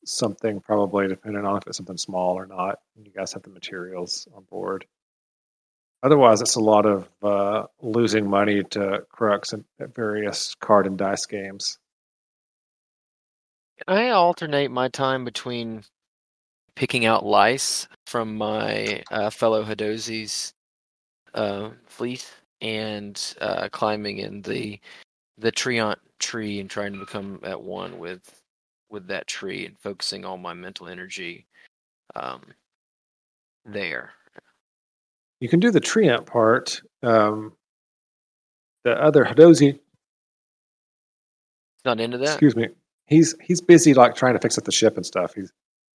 [0.05, 2.79] something probably depending on if it's something small or not.
[2.95, 4.85] You guys have the materials on board.
[6.03, 10.97] Otherwise, it's a lot of uh, losing money to Krux and at various card and
[10.97, 11.79] dice games.
[13.77, 15.83] Can I alternate my time between
[16.75, 20.53] picking out lice from my uh, fellow Hadozees
[21.33, 22.31] uh, fleet
[22.61, 24.79] and uh, climbing in the
[25.37, 28.41] the treant tree and trying to become at one with
[28.89, 31.45] with that tree and focusing all my mental energy
[32.15, 32.41] um,
[33.65, 34.11] there.
[35.39, 36.81] You can do the treant part.
[37.03, 37.53] Um,
[38.83, 39.79] the other Hadozee,
[41.83, 42.27] Not into that.
[42.29, 42.69] excuse me,
[43.07, 45.33] he's he's busy like trying to fix up the ship and stuff.
[45.35, 45.51] He's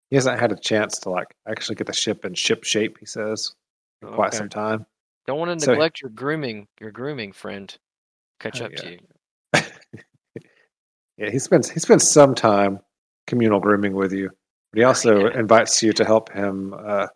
[0.10, 2.98] he hasn't had a chance to like actually get the ship in ship shape.
[3.00, 3.54] He says
[4.02, 4.86] in quite some time.
[5.28, 7.76] Don't want to So- neglect your grooming, your grooming friend.
[8.40, 8.78] Catch Oh, up yeah.
[8.82, 9.00] to you.
[11.20, 12.80] Yeah, he spends he spends some time
[13.28, 14.30] communal grooming with you,
[14.72, 15.38] but he also Yeah.
[15.40, 17.08] invites you to help him uh,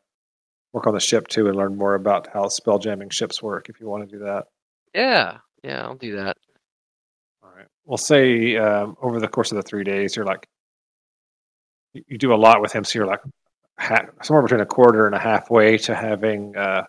[0.73, 3.69] work on the ship too and learn more about how spell jamming ships work.
[3.69, 4.47] If you want to do that,
[4.93, 6.37] Yeah, yeah, I'll do that.
[7.41, 7.67] all right.
[7.85, 10.47] We'll say um, over the course of the three days, you're like
[11.93, 13.21] you, you do a lot with him, so you're like
[13.79, 16.83] ha- somewhere between a quarter and a halfway to having uh,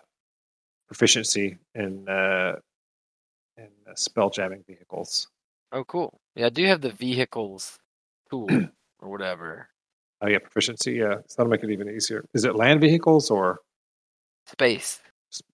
[0.87, 2.57] proficiency in uh,
[3.57, 5.29] in uh, spell jamming vehicles.
[5.71, 6.19] Oh, cool.
[6.35, 7.79] Yeah, I do have the vehicles
[8.29, 8.47] tool
[8.99, 9.69] or whatever.
[10.21, 10.93] Oh yeah, proficiency.
[10.93, 12.25] Yeah, so that'll make it even easier.
[12.33, 13.59] Is it land vehicles or
[14.47, 15.01] Space.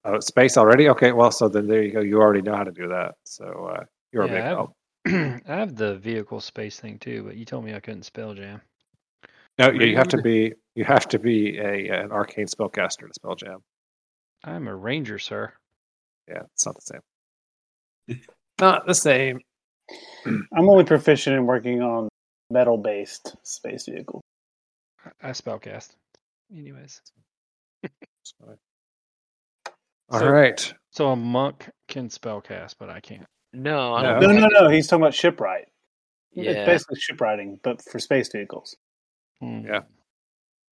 [0.05, 0.89] uh, space already?
[0.89, 2.01] Okay, well, so then there you go.
[2.01, 3.15] You already know how to do that.
[3.23, 4.73] So uh, you're a big I have- help.
[5.07, 8.61] I have the vehicle space thing too, but you told me I couldn't spell jam.
[9.57, 13.13] No, yeah, you have to be you have to be a an arcane spellcaster to
[13.13, 13.59] spell jam.
[14.43, 15.53] I'm a ranger, sir.
[16.27, 18.21] Yeah, it's not the same.
[18.59, 19.39] not the same.
[20.25, 22.09] I'm only proficient in working on
[22.49, 24.21] metal based space vehicles.
[25.05, 25.95] I- I spellcast.
[26.55, 27.01] Anyways,
[27.83, 28.57] It's fine.
[30.09, 30.59] All right.
[30.59, 33.25] So- so a monk can spellcast, but I can't.
[33.53, 34.09] No, I No.
[34.13, 34.69] don't No, think no, no.
[34.69, 35.67] He's talking about shipwright.
[36.33, 36.51] Yeah.
[36.51, 38.75] It's basically shipwriting, but for space vehicles.
[39.39, 39.65] Hmm.
[39.65, 39.81] Yeah.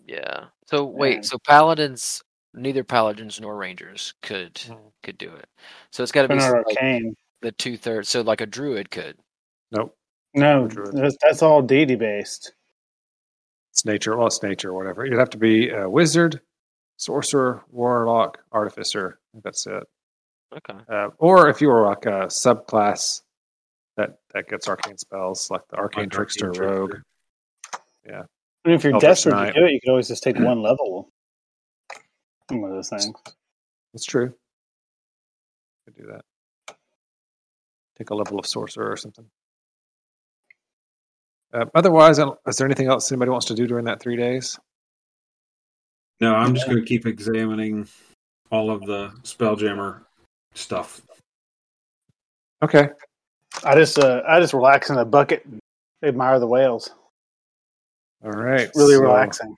[0.05, 0.49] Yeah.
[0.67, 1.23] So wait, Man.
[1.23, 2.23] so paladins,
[2.55, 4.93] neither paladins nor rangers could Mhm.
[5.03, 5.49] could do it.
[5.93, 7.15] So it's got to be not like arcane.
[7.43, 8.09] The two thirds.
[8.09, 9.17] So like a druid could.
[9.71, 9.95] Nope.
[10.35, 10.95] No, Druid.
[10.97, 12.53] that's, that's all deity based.
[13.73, 14.17] It's nature.
[14.17, 15.05] Well, it's nature, or whatever.
[15.07, 16.41] You'd have to be a wizard,
[16.97, 19.19] sorcerer, warlock, artificer.
[19.43, 19.85] That's it.
[20.57, 20.79] Okay.
[20.89, 23.23] Uh, or if you were like a subclass
[23.97, 26.91] that that gets arcane spells, like the arcane Like trickster, Arcane rogue.
[26.91, 27.05] Trickster.
[28.65, 29.55] I mean, if you're Elfish desperate Knight.
[29.55, 31.11] to do it, you could always just take one level.
[32.51, 33.11] One of those things.
[33.93, 34.35] That's true.
[35.85, 36.25] Could do that.
[37.99, 39.27] Take a level of sorcerer or something.
[41.53, 44.59] Uh, otherwise, is there anything else anybody wants to do during that three days?
[46.21, 47.89] No, I'm just going to keep examining
[48.51, 50.03] all of the Spelljammer
[50.55, 51.03] stuff.
[52.63, 52.89] Okay.
[53.65, 55.61] I just uh, I just relax in a bucket and
[56.03, 56.91] admire the whales.
[58.25, 58.69] All right.
[58.75, 59.57] Really so relaxing.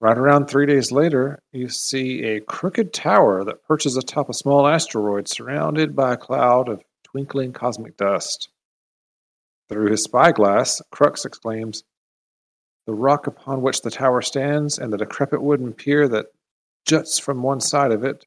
[0.00, 4.66] Right around three days later, you see a crooked tower that perches atop a small
[4.66, 8.48] asteroid surrounded by a cloud of twinkling cosmic dust.
[9.68, 11.84] Through his spyglass, Krux exclaims,
[12.86, 16.26] The rock upon which the tower stands and the decrepit wooden pier that
[16.86, 18.24] juts from one side of it.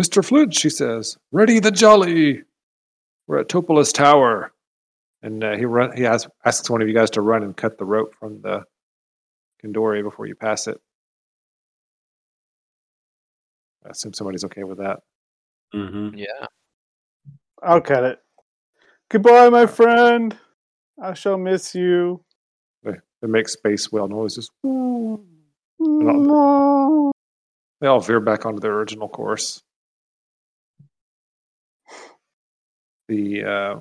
[0.00, 0.24] Mr.
[0.24, 2.42] Flint, she says, ready the jolly!
[3.26, 4.52] We're at Topola's tower.
[5.22, 7.76] And uh, he run, he asks, asks one of you guys to run and cut
[7.78, 8.64] the rope from the
[9.64, 10.78] Kindori before you pass it.
[13.86, 15.00] I assume somebody's okay with that.
[15.72, 16.46] hmm Yeah.
[17.62, 18.18] I'll cut it.
[19.10, 20.36] Goodbye, my friend.
[21.02, 22.22] I shall miss you.
[22.82, 24.50] They, they make space whale noises.
[24.62, 25.22] No.
[27.80, 29.62] They all veer back onto their original course.
[33.08, 33.80] The uh,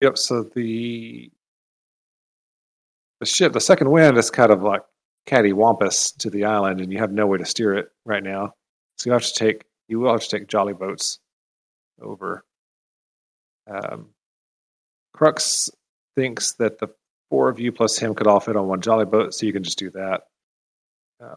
[0.00, 0.18] yep.
[0.18, 1.30] So the
[3.20, 4.82] the ship, the second wind, is kind of like
[5.26, 8.54] cattywampus to the island, and you have no way to steer it right now.
[8.98, 11.18] So you have to take you will have to take jolly boats
[12.00, 12.44] over.
[13.66, 14.10] Um,
[15.16, 15.70] Krux
[16.16, 16.88] thinks that the
[17.30, 19.62] four of you plus him could all fit on one jolly boat, so you can
[19.62, 20.22] just do that.
[21.22, 21.34] Uh,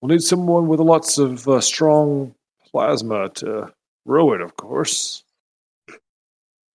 [0.00, 2.34] we'll need someone with lots of uh, strong
[2.70, 3.72] plasma to
[4.04, 5.24] row it, of course.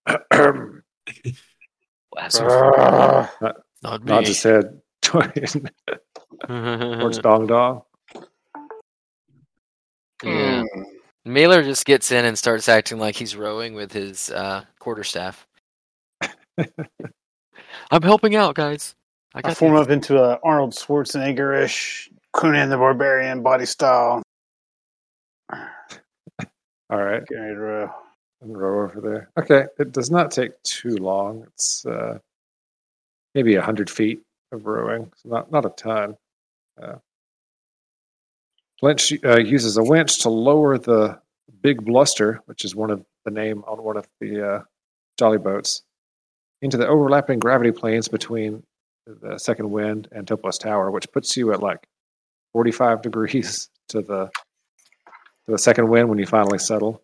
[0.07, 0.81] Nod
[2.11, 3.29] Blast Grrr.
[3.83, 4.25] Not me.
[4.25, 4.81] his head
[6.47, 7.81] towards Dong Dong.
[10.23, 10.63] yeah.
[10.73, 10.81] Hmm.
[11.27, 15.47] Melur just gets in and starts acting like he's rowing with his uh, quarterstaff.
[17.91, 18.93] I'm helping out, guys.
[19.33, 19.81] I I form this.
[19.85, 24.21] up into a Arnold Schwarzenegger-ish Conan the Barbarian body style.
[25.51, 27.89] All right, Get ready to row.
[28.41, 29.29] and row over there.
[29.39, 31.43] Okay, it does not take too long.
[31.53, 32.19] It's uh,
[33.33, 34.21] maybe a hundred feet
[34.51, 36.15] of rowing, so not not a ton.
[36.81, 36.95] Uh,
[38.81, 41.19] Lynch uh, uses a winch to lower the
[41.61, 44.61] big bluster, which is one of the name on one of the uh,
[45.17, 45.83] jolly boats,
[46.61, 48.63] into the overlapping gravity planes between
[49.05, 51.87] the second wind and Topos Tower, which puts you at like
[52.53, 54.29] 45 degrees to the
[55.45, 57.03] to the second wind when you finally settle.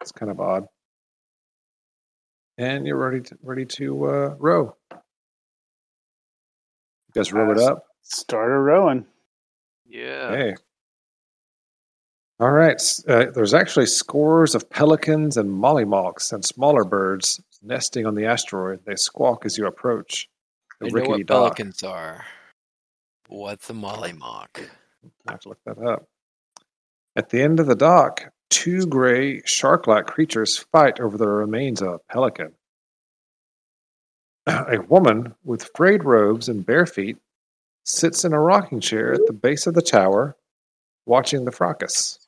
[0.00, 0.66] It's kind of odd.
[2.56, 4.76] And you're ready to ready to uh, row.
[4.92, 4.98] You
[7.14, 7.84] guys row it up.
[8.04, 9.06] Started rowing.
[9.86, 10.30] Yeah.
[10.30, 10.54] Hey,
[12.38, 12.80] All right.
[13.08, 18.80] Uh, there's actually scores of pelicans and mollymawks and smaller birds nesting on the asteroid.
[18.84, 20.28] They squawk as you approach
[20.80, 21.56] the I know what dock.
[21.56, 22.24] pelicans are.
[23.28, 24.68] What's a mollymawk?
[25.26, 26.06] I have to look that up.
[27.16, 31.88] At the end of the dock, two gray shark-like creatures fight over the remains of
[31.88, 32.52] a pelican.
[34.46, 37.16] A woman with frayed robes and bare feet
[37.84, 40.36] sits in a rocking chair at the base of the tower,
[41.06, 42.18] watching the fracas.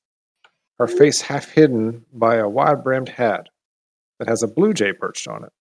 [0.79, 3.49] Her face half hidden by a wide-brimmed hat
[4.19, 5.53] that has a blue jay perched on it.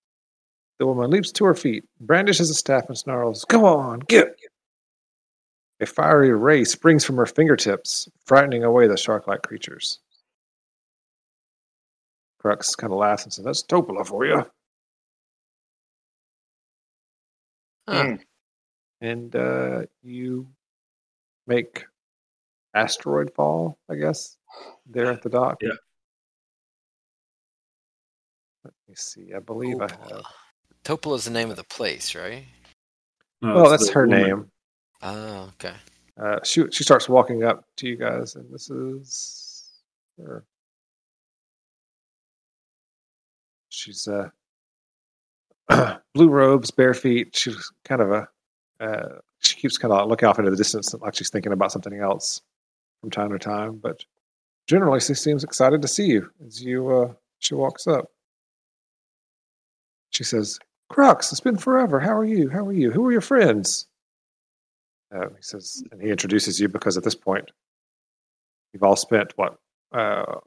[0.77, 4.37] The woman leaps to her feet, brandishes a staff, and snarls, "Go on, get!"
[5.79, 9.99] A fiery ray springs from her fingertips, frightening away the shark-like creatures.
[12.43, 14.49] Krux kind of laughs and says, "That's Topola for you."
[17.87, 18.15] Hmm.
[19.01, 20.47] And uh, you
[21.47, 21.85] make
[22.73, 24.37] asteroid fall, I guess,
[24.85, 25.57] there at the dock.
[25.61, 25.71] Yeah.
[28.63, 29.33] Let me see.
[29.35, 29.99] I believe I have.
[29.99, 30.23] Topola.
[30.83, 32.45] Topola is the name of the place, right?
[33.41, 34.27] No, Well, that's her woman.
[34.27, 34.51] name.
[35.01, 35.75] Oh, okay.
[36.17, 39.81] Uh, she she starts walking up to you guys, and this is
[40.17, 40.45] her.
[43.69, 44.29] She's uh,
[46.13, 47.35] blue robes, bare feet.
[47.35, 48.29] She's kind of a.
[48.79, 51.97] Uh, she keeps kind of looking off into the distance, like she's thinking about something
[51.99, 52.41] else
[53.01, 53.77] from time to time.
[53.81, 54.03] But
[54.67, 56.89] generally, she seems excited to see you as you.
[56.89, 58.05] Uh, she walks up.
[60.09, 60.59] She says,
[60.91, 61.99] "Krux, it's been forever.
[61.99, 62.49] How are you?
[62.49, 62.91] How are you?
[62.91, 63.87] Who are your friends?"
[65.13, 67.51] Uh, he says, and he introduces you because at this point,
[68.73, 69.57] you've all spent what
[69.93, 70.39] uh,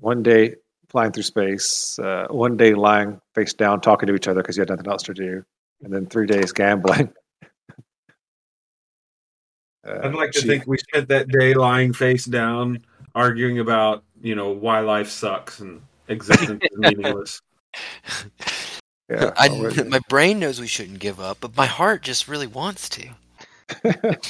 [0.00, 0.56] one day
[0.88, 4.60] flying through space, uh, one day lying face down talking to each other because you
[4.60, 5.44] had nothing else to do,
[5.82, 7.12] and then three days gambling.
[9.86, 14.04] Uh, I'd like to she- think we spent that day lying face down, arguing about
[14.22, 17.40] you know why life sucks and existence is meaningless.
[19.10, 19.48] Yeah, I,
[19.88, 23.08] my brain knows we shouldn't give up, but my heart just really wants to.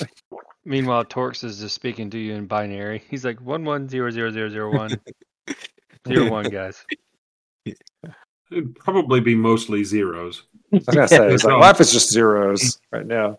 [0.64, 3.02] Meanwhile, Torx is just speaking to you in binary.
[3.08, 4.98] He's like one one zero zero zero zero one
[6.08, 6.84] zero one guys.
[8.50, 10.44] It'd probably be mostly zeros.
[10.72, 13.38] I was gonna say, it's like life is just zeros right now.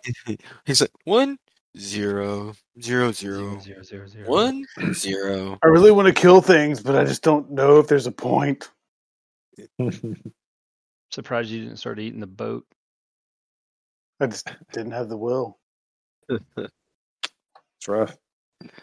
[0.65, 1.37] He's like one
[1.77, 5.57] zero zero Zero zero zero zero zero one zero.
[5.63, 8.69] I really want to kill things, but I just don't know if there's a point.
[11.11, 12.65] Surprised you didn't start eating the boat.
[14.19, 15.57] I just didn't have the will.
[17.77, 18.17] It's rough.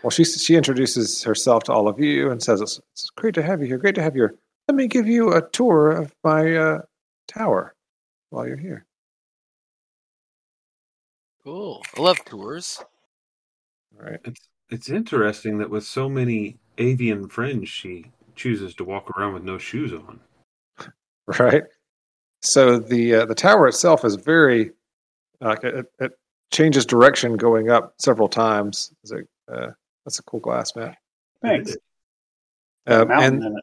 [0.02, 3.42] Well, she she introduces herself to all of you and says, "It's, it's great to
[3.42, 3.78] have you here.
[3.78, 4.22] Great to have you.
[4.22, 4.34] here.
[4.68, 6.82] Let me give you a tour of my uh,
[7.26, 7.74] tower
[8.30, 8.86] while you're here."
[11.44, 11.82] Cool.
[11.96, 12.82] I love tours.
[13.98, 14.20] All right.
[14.24, 19.44] It's it's interesting that with so many avian friends, she chooses to walk around with
[19.44, 20.20] no shoes on.
[21.38, 21.62] Right.
[22.40, 24.72] So the uh, the tower itself is very
[25.40, 26.12] like it, it
[26.50, 28.92] changes direction going up several times.
[29.04, 29.20] It's a,
[29.52, 29.70] uh,
[30.04, 30.96] that's a cool glass, man.
[31.40, 31.76] Thanks.
[32.88, 33.60] Um, and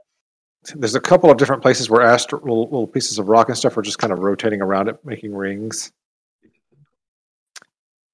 [0.76, 3.78] there's a couple of different places where astro- little, little pieces of rock and stuff
[3.78, 5.92] are just kind of rotating around it, making rings.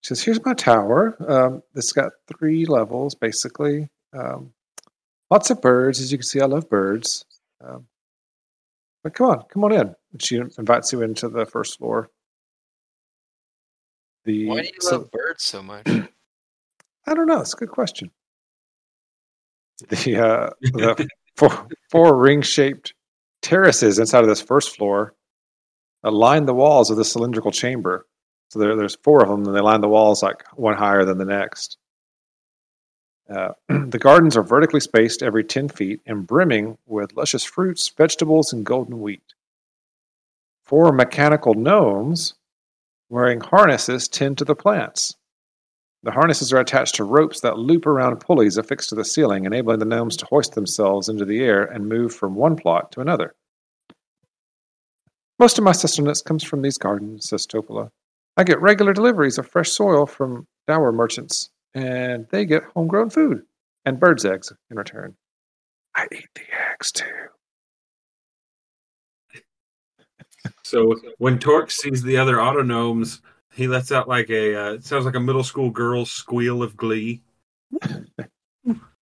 [0.05, 1.17] She says, "Here's my tower.
[1.27, 3.89] Um, it's got three levels, basically.
[4.13, 4.53] Um,
[5.31, 6.39] lots of birds, as you can see.
[6.39, 7.25] I love birds.
[7.59, 7.87] Um,
[9.03, 12.11] but come on, come on in." And she invites you into the first floor.
[14.25, 15.87] The Why do you so- love birds so much?
[17.07, 17.41] I don't know.
[17.41, 18.11] It's a good question.
[19.89, 22.93] The uh, the four, four ring shaped
[23.41, 25.15] terraces inside of this first floor
[26.03, 28.05] align the walls of the cylindrical chamber.
[28.55, 31.17] So there, there's four of them, and they line the walls like one higher than
[31.17, 31.77] the next.
[33.29, 38.53] Uh, the gardens are vertically spaced every 10 feet and brimming with luscious fruits, vegetables,
[38.53, 39.33] and golden wheat.
[40.63, 42.35] Four mechanical gnomes
[43.09, 45.17] wearing harnesses tend to the plants.
[46.03, 49.79] The harnesses are attached to ropes that loop around pulleys affixed to the ceiling, enabling
[49.79, 53.35] the gnomes to hoist themselves into the air and move from one plot to another.
[55.39, 57.91] Most of my sustenance comes from these gardens, says Topola.
[58.37, 63.43] I get regular deliveries of fresh soil from dohwar merchants, and they get homegrown food
[63.85, 65.15] and birds' eggs in return.
[65.95, 67.05] I eat the eggs too.
[70.63, 73.21] So when Torx sees the other autognomes,
[73.53, 76.75] he lets out like a uh, it sounds like a middle school girl's squeal of
[76.75, 77.21] glee,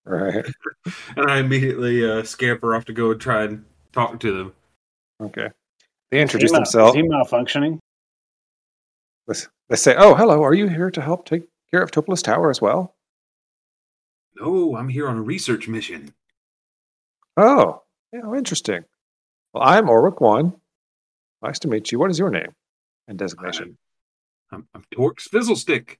[0.04, 0.44] Right.
[1.16, 4.52] and I immediately uh, scamper off to go and try and talk to them.
[5.20, 5.48] Okay.
[6.10, 6.96] They introduce Is he mal- themselves.
[6.96, 7.78] Is he malfunctioning?
[9.26, 10.42] They say, "Oh, hello.
[10.42, 12.94] Are you here to help take care of Topola's tower as well?"
[14.36, 16.12] No, I'm here on a research mission.
[17.36, 18.84] Oh, yeah, interesting.
[19.52, 20.54] Well, I'm Orwick One.
[21.42, 21.98] Nice to meet you.
[21.98, 22.54] What is your name
[23.06, 23.78] and designation?
[24.50, 25.98] I'm, I'm Torx Fizzlestick.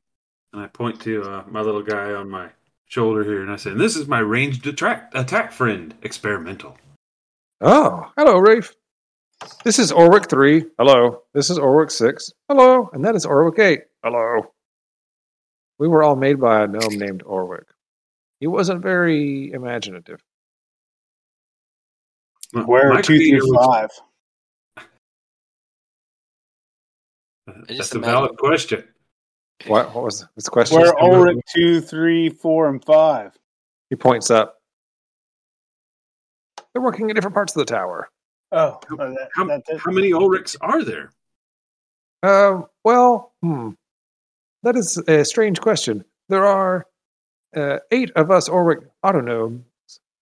[0.53, 2.51] And I point to uh, my little guy on my
[2.87, 6.79] shoulder here and I say, this is my ranged attract, attack friend, experimental.
[7.61, 8.73] Oh, hello, Rafe.
[9.65, 10.65] This is Orwick 3.
[10.79, 11.23] Hello.
[11.33, 12.33] This is Orwick 6.
[12.49, 12.91] Hello.
[12.93, 13.83] And that is Orwick 8.
[14.03, 14.53] Hello.
[15.79, 17.65] We were all made by a gnome named Orwick.
[18.41, 20.21] He wasn't very imaginative.
[22.53, 23.91] Where my are two through five?
[27.47, 28.85] That's just a imagine- valid question.
[29.67, 30.79] What, what was this question?
[30.79, 33.33] Where are Ulrich two, three, four, and five?
[33.89, 34.59] He points up.
[36.73, 38.09] They're working in different parts of the tower.
[38.55, 41.13] Oh, How- oh, that, How, how many Ulrichs are there?
[42.23, 43.71] Um, well, hmm.
[44.63, 46.05] That is a strange question.
[46.29, 46.87] There are
[47.55, 49.65] uh, eight of us Orwick autognomes,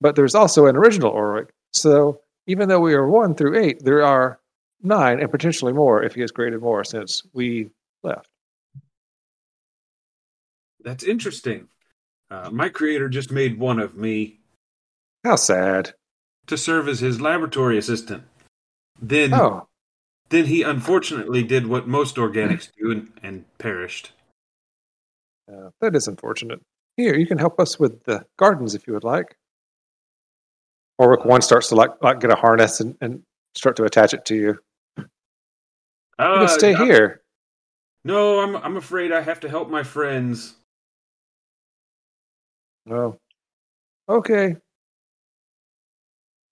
[0.01, 1.51] but there's also an original Orwick.
[1.73, 4.41] So even though we are one through eight, there are
[4.83, 7.71] nine and potentially more if he has created more since we
[8.03, 8.29] left.
[10.81, 11.69] That's interesting.
[12.31, 14.41] Uh, my creator just made one of me
[15.23, 15.95] How sad.
[16.47, 18.25] To serve as his laboratory assistant.
[19.01, 19.69] Then, Oh,
[20.29, 24.13] then he unfortunately did what most organics do and, and perished.
[25.53, 26.61] uh, that is unfortunate.
[26.97, 29.37] Here, you can help us with the gardens if you would like.
[31.01, 33.23] Orwick one starts to like, like get a harness and, and
[33.55, 34.59] start to attach it to you.
[34.99, 35.05] You
[36.19, 37.23] Uh, can stay I- here.
[38.05, 40.55] No, I'm I'm afraid I have to help my friends.
[42.91, 43.17] Oh,
[44.09, 44.57] okay.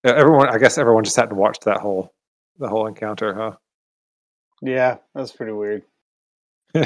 [0.04, 0.48] Yeah, everyone.
[0.48, 2.12] I guess everyone just had to watch that whole
[2.58, 3.56] the whole encounter, huh?
[4.62, 5.82] Yeah, that's pretty weird.
[6.74, 6.82] All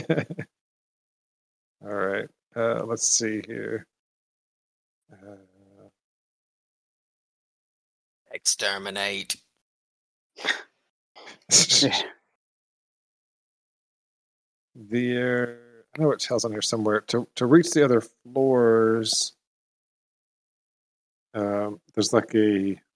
[1.83, 2.29] right.
[2.57, 3.87] Uh, let's see here.
[5.13, 5.37] Uh,
[8.31, 9.37] Exterminate.
[11.49, 11.97] the
[14.75, 15.47] uh,
[15.97, 19.35] I know it tells on here somewhere to to reach the other floors.
[21.35, 22.94] Um, there's like a, a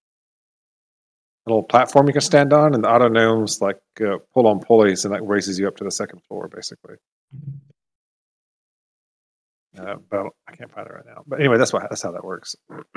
[1.49, 5.15] little platform you can stand on, and the autognomes like uh, pull on pulleys, and
[5.15, 6.97] that raises you up to the second floor, basically.
[9.79, 11.23] Uh, but I can't find it right now.
[11.27, 12.57] But anyway, that's what that's how that works.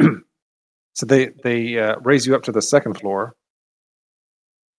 [0.93, 3.35] so they they uh, raise you up to the second floor.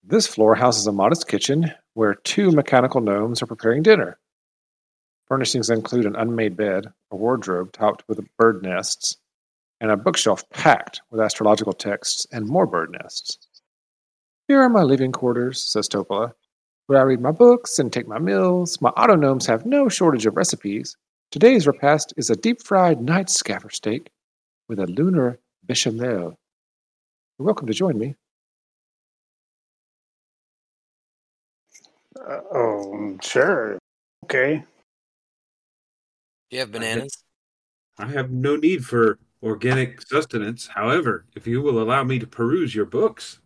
[0.03, 4.19] This floor houses a modest kitchen where two mechanical gnomes are preparing dinner.
[5.27, 9.17] Furnishings include an unmade bed, a wardrobe topped with bird nests,
[9.79, 13.37] and a bookshelf packed with astrological texts and more bird nests.
[14.53, 16.31] Here are my living quarters, says Topola,
[16.85, 18.79] where I read my books and take my meals.
[18.81, 20.95] My autognomes have no shortage of recipes.
[21.31, 24.11] Today's repast is a deep fried night scavver steak
[24.69, 26.37] with a lunar bechamel.
[27.39, 28.13] You're welcome to join me.
[32.15, 33.79] Uh, oh, sure.
[34.25, 34.57] Okay.
[36.51, 37.23] Do you have bananas?
[37.97, 40.67] I have no need for organic sustenance.
[40.67, 43.39] However, if you will allow me to peruse your books,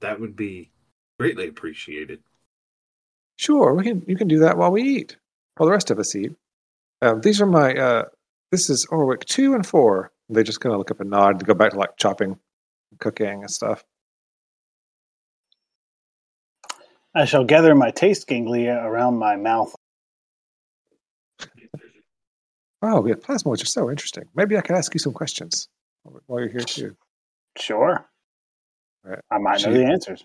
[0.00, 0.70] that would be
[1.18, 2.20] greatly appreciated.
[3.36, 4.04] Sure, we can.
[4.06, 5.16] You can do that while we eat,
[5.56, 6.32] while the rest of us eat.
[7.02, 7.74] Um, these are my.
[7.74, 8.04] Uh,
[8.50, 10.10] this is Orwick two and four.
[10.28, 12.38] They just kind of look up and nod to go back to like chopping,
[12.98, 13.84] cooking and stuff.
[17.14, 19.74] I shall gather my taste ganglia around my mouth.
[22.80, 24.24] Oh, yeah, plasmoids are so interesting.
[24.36, 25.68] Maybe I could ask you some questions
[26.04, 26.96] while you're here too.
[27.56, 28.07] Sure.
[29.04, 29.18] Right.
[29.30, 30.24] I might know the answers.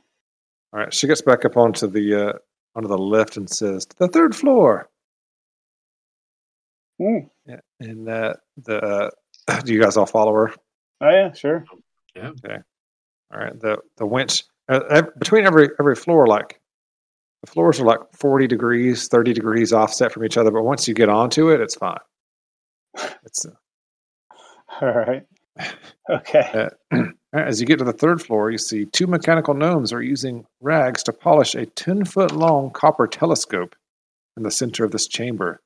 [0.74, 2.34] All right, she gets back up onto the uh,
[2.76, 4.90] onto the lift and says, "The third floor."
[7.00, 7.30] Mm.
[7.46, 9.12] Yeah, and uh, the
[9.48, 10.54] uh, do you guys all follow her?
[11.02, 11.66] Oh yeah, sure.
[12.16, 12.30] Yeah.
[12.30, 12.58] Okay.
[13.34, 16.60] All right, the the winch uh, between every every floor, like
[17.42, 20.52] the floors are like forty degrees, thirty degrees offset from each other.
[20.52, 22.00] But once you get onto it, it's fine.
[23.26, 23.52] It's uh,
[24.82, 25.24] All right.
[26.10, 26.70] Okay.
[27.34, 31.02] as you get to the third floor, you see two mechanical gnomes are using rags
[31.04, 33.76] to polish a ten foot long copper telescope
[34.38, 35.62] in the center of this chamber.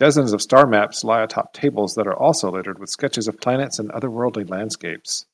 [0.00, 3.78] Dozens of star maps lie atop tables that are also littered with sketches of planets
[3.78, 5.26] and otherworldly landscapes.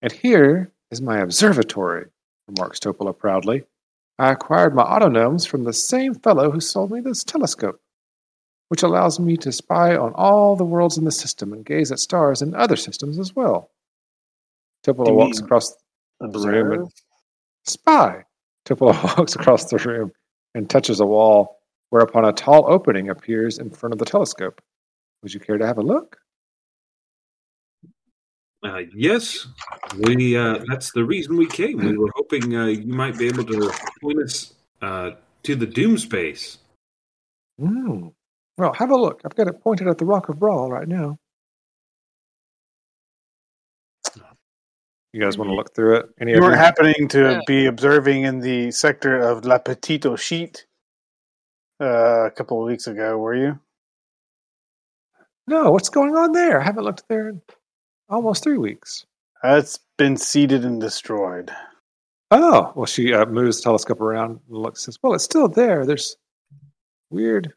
[0.00, 2.06] And here is my observatory,
[2.48, 3.64] remarks Topola proudly.
[4.18, 7.80] I acquired my autognomes from the same fellow who sold me this telescope,
[8.68, 11.98] which allows me to spy on all the worlds in the system and gaze at
[11.98, 13.70] stars in other systems as well.
[14.86, 15.74] You walks across
[16.20, 16.42] Observe.
[16.42, 16.92] The room and-
[17.64, 18.24] spy.
[18.66, 20.12] Topola walks across the room
[20.54, 21.58] and touches a wall,
[21.90, 24.60] whereupon a tall opening appears in front of the telescope.
[25.22, 26.16] Would you care to have a look?
[28.64, 29.46] Uh, yes,
[29.98, 30.36] we.
[30.36, 31.78] Uh, that's the reason we came.
[31.78, 35.12] We were hoping uh, you might be able to point us uh,
[35.42, 36.58] to the Doom Space.
[37.58, 38.08] Hmm.
[38.58, 39.22] Well, have a look.
[39.24, 41.18] I've got it pointed at the Rock of Bral right now.
[45.12, 46.06] You guys want to look through it?
[46.20, 46.58] Any You of weren't you?
[46.58, 47.40] happening to Yeah.
[47.46, 50.66] be observing in the sector of La Petite Sheet
[51.80, 53.58] uh, a couple of weeks ago, were you?
[55.46, 56.60] No, what's going on there?
[56.60, 57.42] I haven't looked there in
[58.08, 59.04] almost three weeks.
[59.42, 61.50] That's been seeded and destroyed.
[62.30, 64.82] Oh, well, she uh, moves the telescope around and looks.
[64.84, 65.84] Says, "Well, it's still there.
[65.84, 66.16] There's
[67.10, 67.52] weird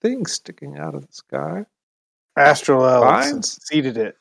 [0.00, 1.66] things sticking out of the sky.
[2.36, 4.16] Astral elves seeded it.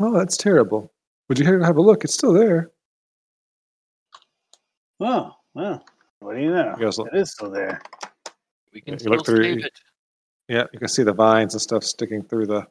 [0.00, 0.92] Oh, that's terrible.
[1.28, 2.04] Would you have a look?
[2.04, 2.70] It's still there.
[5.00, 5.84] Oh, well,
[6.20, 6.74] what do you know?
[6.78, 7.80] You guys look- It is still there.
[8.72, 9.80] We can You still look through- save it.
[10.48, 12.66] Yeah, you can see the vines and stuff sticking through the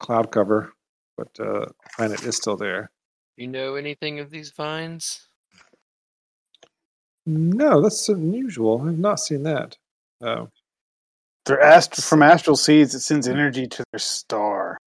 [0.00, 0.72] cloud cover,
[1.16, 2.90] but uh, the planet is still there.
[3.36, 5.28] You know anything of these vines?
[7.24, 8.82] No, that's unusual.
[8.86, 9.76] I've not seen that.
[10.20, 10.48] Oh,
[11.44, 12.94] They're ast- from astral seeds.
[12.94, 14.78] It sends energy to their star.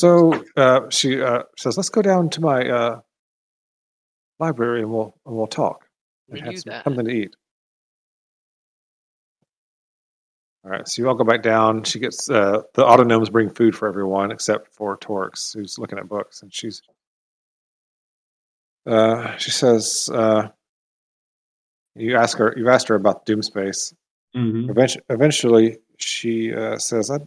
[0.00, 3.00] So uh, she uh, says, "Let's go down to my uh,
[4.38, 5.84] library and we'll and we'll talk
[6.30, 6.84] and We have some, that.
[6.84, 7.36] something to eat."
[10.64, 11.84] All right, so you all go back down.
[11.84, 16.08] She gets uh, the autognomes bring food for everyone except for Torx, who's looking at
[16.08, 16.80] books, and she's.
[18.86, 20.48] Uh, she says, uh,
[21.94, 22.54] "You ask her.
[22.56, 23.92] You've asked her about Doom Space.
[24.34, 24.70] Mm-hmm.
[24.70, 27.18] Eventually, eventually she uh, says, "I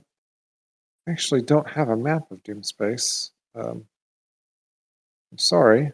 [1.07, 3.31] actually don't have a map of Doom Space.
[3.55, 3.85] Um,
[5.31, 5.91] I'm sorry.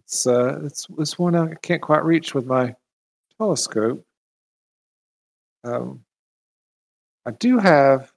[0.00, 2.74] It's uh, it's this one I can't quite reach with my
[3.38, 4.04] telescope.
[5.64, 6.04] Um,
[7.26, 8.12] I do have.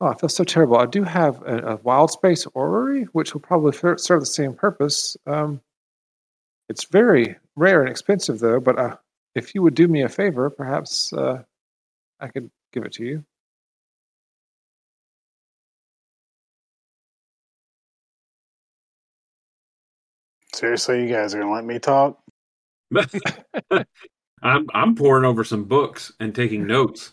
[0.00, 0.76] Oh, I feel so terrible.
[0.76, 5.16] I do have a, a wild space orrery, which will probably serve the same purpose.
[5.26, 5.60] Um,
[6.68, 8.60] it's very rare and expensive, though.
[8.60, 8.96] But uh,
[9.34, 11.42] if you would do me a favor, perhaps uh,
[12.20, 13.24] I could give it to you.
[20.54, 22.20] Seriously, you guys are gonna let me talk?
[24.42, 27.12] I'm I'm poring over some books and taking notes.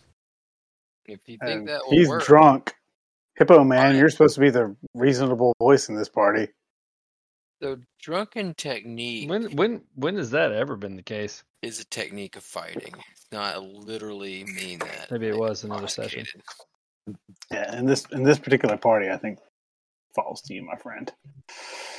[1.06, 2.74] If you think And that will he's work, drunk.
[3.38, 6.50] Hippo man, you're supposed to be the reasonable voice in this party.
[7.62, 11.44] the drunken technique When when when has that ever been the case?
[11.64, 12.94] is a technique of fighting.
[13.12, 15.10] It's not literally mean that.
[15.12, 16.26] Maybe it like, was another session.
[17.52, 19.40] Yeah, in this in this particular party, I think
[20.16, 21.12] falls to you, my friend.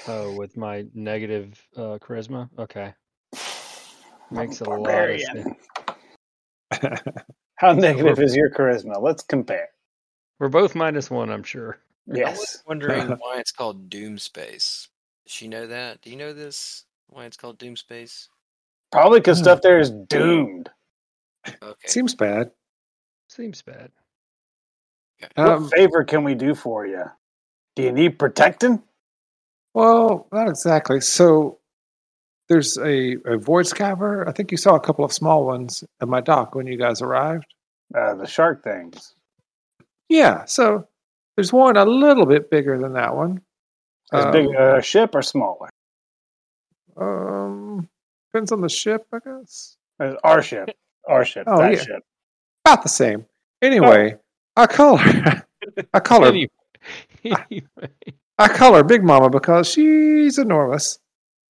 [0.08, 2.48] Oh, with my negative uh, charisma.
[2.58, 2.92] Okay,
[4.30, 5.48] Makes a lot of sense.
[7.56, 9.00] How negative is your charisma?
[9.00, 9.68] Let's compare.
[10.40, 11.30] we're both minus one.
[11.30, 11.78] I'm sure.
[12.08, 12.62] I was Yes.
[12.66, 14.88] wondering why it's called Doom Space.
[15.24, 16.02] Does she know that?
[16.02, 16.84] Do you know this?
[17.08, 18.28] Why it's called Doom Space?
[18.90, 19.44] Probably because Hmm.
[19.44, 20.70] stuff there is doomed.
[21.62, 21.88] Okay.
[21.88, 22.50] Seems bad.
[23.28, 23.90] Seems bad.
[25.36, 27.04] Um, what favor can we do for you?
[27.76, 28.82] Do you need protecting?
[29.74, 31.00] well, not exactly.
[31.00, 31.58] So
[32.48, 34.28] there's a, a void scavver.
[34.28, 37.00] I think you saw a couple of small ones at my dock when you guys
[37.00, 37.46] arrived.
[37.94, 39.14] Uh, the shark things.
[40.10, 40.86] Yeah, so
[41.36, 43.40] there's one a little bit bigger than that one.
[44.12, 45.70] As Um, big a ship or smaller?
[46.96, 47.88] Um,
[48.30, 49.76] depends on the ship, I guess.
[49.98, 50.68] Uh, Our ship.
[51.08, 51.44] Our ship.
[51.46, 51.82] Oh, that yeah.
[51.82, 52.02] ship.
[52.66, 53.24] About the same.
[53.62, 54.16] Anyway,
[54.56, 55.44] I call her.
[55.94, 56.32] I call her.
[57.24, 57.92] Anyway, anyway.
[58.38, 60.98] I call her Big Mama because she's enormous.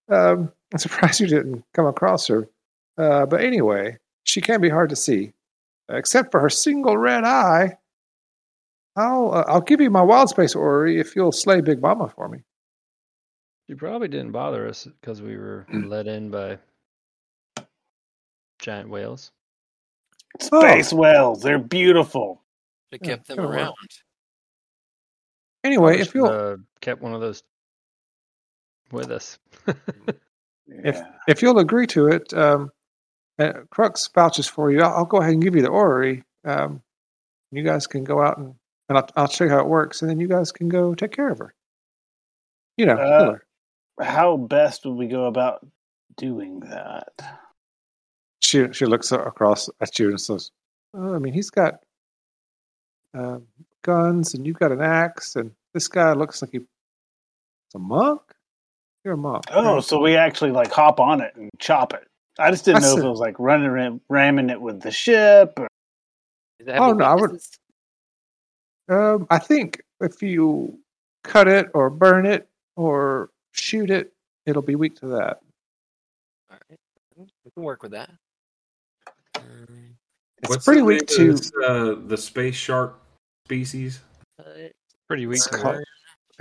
[0.09, 2.49] Um, I'm surprised you didn't come across her.
[2.99, 5.33] Uh, but anyway, she can be hard to see,
[5.89, 7.79] except for her single red eye.
[8.97, 12.29] I'll uh, I'll give you my wild space orrery if you'll slay Big Mama for
[12.29, 12.41] me.
[13.69, 16.59] She probably didn't bother us because we were let in by
[18.59, 19.33] giant whales.
[20.41, 21.43] Space whales.
[21.43, 22.43] They're beautiful.
[22.91, 23.57] They Yeah, kept them kinda work.
[23.57, 23.75] around.
[25.65, 27.43] Anyway, if you'll should, uh, kept one of those
[28.91, 29.39] with us.
[29.67, 31.07] if Yeah.
[31.29, 32.71] if you'll agree to it, um,
[33.39, 34.81] uh, Krux vouches for you.
[34.83, 36.25] I'll, I'll go ahead and give you the orrery.
[36.45, 36.83] Um,
[37.51, 38.55] you guys can go out and
[38.89, 41.13] and I'll, I'll show you how it works, and then you guys can go take
[41.13, 41.55] care of her.
[42.77, 43.37] You know, Uh.
[44.03, 45.65] How best would we go about
[46.17, 47.09] doing that?
[48.41, 50.51] she she looks across at you and says,
[50.95, 51.75] oh, "I mean, he's got
[53.15, 53.47] um,
[53.83, 56.63] guns, and you've got an axe, and this guy looks like he's
[57.75, 58.21] a monk.
[59.05, 59.45] You're a monk.
[59.51, 59.85] Oh, right?
[59.85, 62.07] so we actually like hop on it and chop it.
[62.39, 64.91] I just didn't I know if it was like running it, ramming it with the
[64.91, 65.53] ship.
[65.59, 65.69] Or,
[66.59, 67.41] Does it have Oh, no, I would-
[68.89, 70.79] Um, I think if you
[71.25, 74.13] cut it or burn it or shoot it,
[74.47, 75.41] it'll be weak to that.
[76.51, 76.79] All right.
[77.17, 78.11] We can work with that.
[79.37, 79.97] Um,
[80.39, 81.35] It's What's pretty weak to.
[81.67, 83.02] uh, the space shark
[83.47, 84.01] species.
[84.39, 84.45] uh,
[85.09, 85.83] Pretty weak It's called-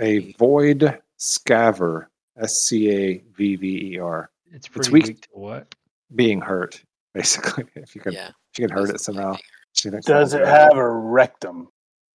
[0.00, 2.06] a void scavver.
[2.38, 4.30] S C A V V E R.
[4.52, 5.74] It's pretty weak- weak to what?
[6.14, 6.82] Being hurt,
[7.14, 7.64] basically.
[7.74, 8.28] If you can, yeah.
[8.52, 9.32] if you can hurt it somehow.
[9.32, 9.40] being
[9.74, 11.68] She Does it'll it have a rectum?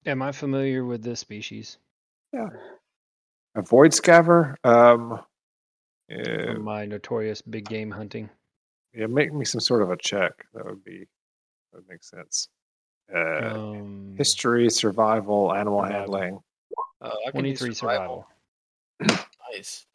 [0.07, 1.77] Am I familiar with this species?
[2.33, 2.49] Yeah.
[3.55, 4.55] A void scavver?
[4.63, 5.19] Um,
[6.09, 8.29] yeah, my notorious big game hunting.
[8.93, 10.33] yeah, make me some sort of a check.
[10.53, 10.99] That would be
[11.71, 12.49] that would make sense.
[13.13, 15.99] Uh, Um, history, survival, animal Survival.
[15.99, 16.39] handling.
[17.01, 18.27] I 23 survival.
[18.99, 19.85] Nice.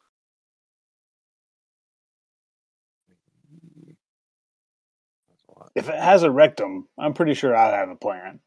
[5.29, 5.71] That's a lot.
[5.75, 8.39] If it has a rectum, I'm pretty sure I have a plan.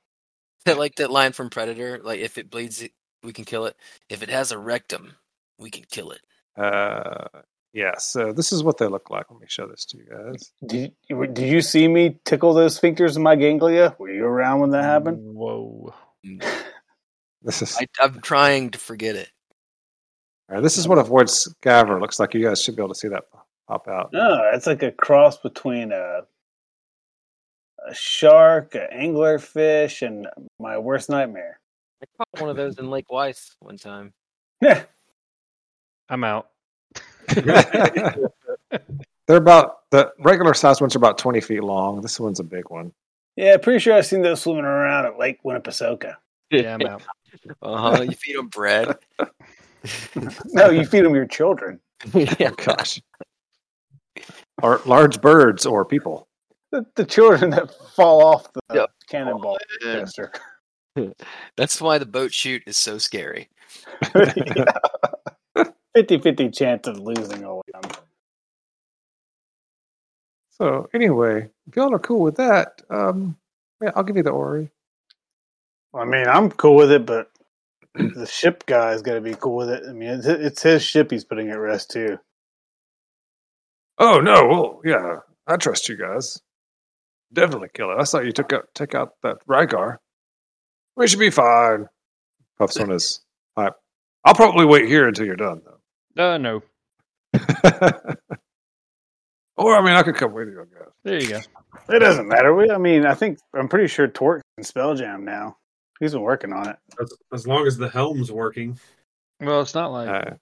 [0.65, 2.01] That like that line from Predator.
[2.03, 2.85] Like if it bleeds,
[3.23, 3.77] we can kill it.
[4.09, 5.15] If it has a rectum,
[5.59, 6.21] we can kill it.
[6.57, 7.29] Uh,
[7.77, 7.99] yeah.
[7.99, 9.31] So this is what they look like.
[9.31, 10.51] Let me show this to you guys.
[10.65, 13.95] Did you, did you see me tickle those sphincters in my ganglia?
[13.99, 15.19] Were you around when that mm, happened?
[15.21, 15.93] Whoa.
[17.43, 19.29] This is I, I'm trying to forget it.
[20.49, 22.33] all right, this is what a void scavver looks like.
[22.33, 23.25] You guys should be able to see that
[23.69, 24.11] pop out.
[24.15, 26.23] No, it's like a cross between a
[27.87, 30.27] a shark, an anglerfish, and
[30.59, 31.61] my worst nightmare.
[32.03, 34.15] I caught one of those in Lake Weiss one time.
[34.63, 34.85] Yeah,
[36.09, 36.49] I'm out.
[39.27, 42.01] They're about the regular size ones are about twenty feet long.
[42.01, 42.93] This one's a big one.
[43.37, 46.15] yeah, pretty sure I've seen those swimming around at Lake Winnipesaukee.
[46.51, 47.03] Yeah, I'm out.
[47.61, 48.03] Uh huh.
[48.03, 48.97] You feed them bread.
[50.47, 51.79] No, you feed them your children.
[52.13, 52.51] yeah.
[52.57, 53.01] Gosh,
[54.61, 56.27] or large birds or people.
[56.73, 58.91] The, the children that fall off the Yep.
[59.09, 60.05] cannonball Yeah.
[61.57, 63.49] That's why the boat shoot is so scary.
[65.97, 67.91] 50 50 chance of losing all of them.
[70.51, 73.39] So anyway, if y'all are cool with that, um,
[73.83, 74.71] yeah, I'll give you the orrery.
[75.95, 77.31] I mean, I'm cool with it, but
[77.95, 79.85] the ship guy is got to be cool with it.
[79.89, 82.19] I mean, it's, it's his ship he's putting at rest, too.
[83.99, 86.39] Oh no, well, yeah, I trust you guys.
[87.33, 87.99] Definitely kill it.
[87.99, 89.97] I saw you took out take out that Reigar.
[90.97, 91.87] We should be fine.
[92.59, 93.21] Puffs on his
[93.55, 93.75] pipe.
[94.27, 95.63] I'll probably wait here until you're done,
[96.17, 96.63] Uh, no.
[99.57, 100.61] or I mean, I could come with you.
[100.61, 100.93] I guess.
[101.05, 101.41] There you go.
[101.95, 102.55] It doesn't matter.
[102.55, 105.57] We, I mean, I think, I'm pretty sure Torx can spell jam now.
[106.01, 106.77] He's been working on it.
[107.01, 108.79] As, as long as the helm's working.
[109.41, 110.35] Well, it's not like Uh,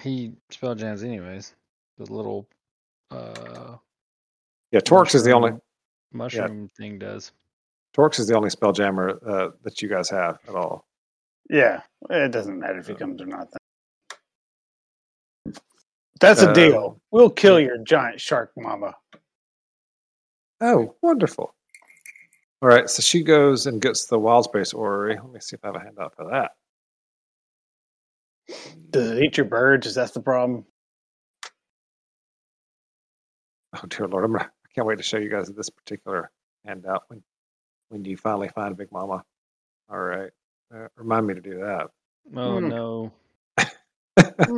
[0.00, 1.54] he spell jams anyways.
[1.98, 2.46] The little
[3.10, 3.76] uh
[4.72, 5.52] yeah, Torx is the only
[6.12, 7.30] mushroom thing does.
[7.96, 10.84] Torx is the only spelljammer uh, that you guys have at all.
[11.48, 13.50] Yeah, it doesn't matter if he comes or not.
[13.52, 13.58] Then.
[16.24, 17.00] That's a Uh, deal.
[17.12, 18.96] We'll kill your giant shark mama.
[20.60, 21.54] Oh, wonderful.
[22.62, 25.16] All right, so she goes and gets the wild space orrery.
[25.16, 26.52] Let me see if I have a handout for that.
[28.90, 29.86] Does it eat your birds?
[29.86, 30.64] Is that the problem?
[33.76, 36.30] Oh dear Lord, I'm gonna, I can't wait to show you guys this particular
[36.64, 37.22] handout when
[37.90, 39.24] when you finally find a Big Mama.
[39.90, 40.30] All right,
[40.74, 41.88] uh, remind me to do that.
[42.36, 42.70] Oh Hmm.
[42.70, 43.12] no.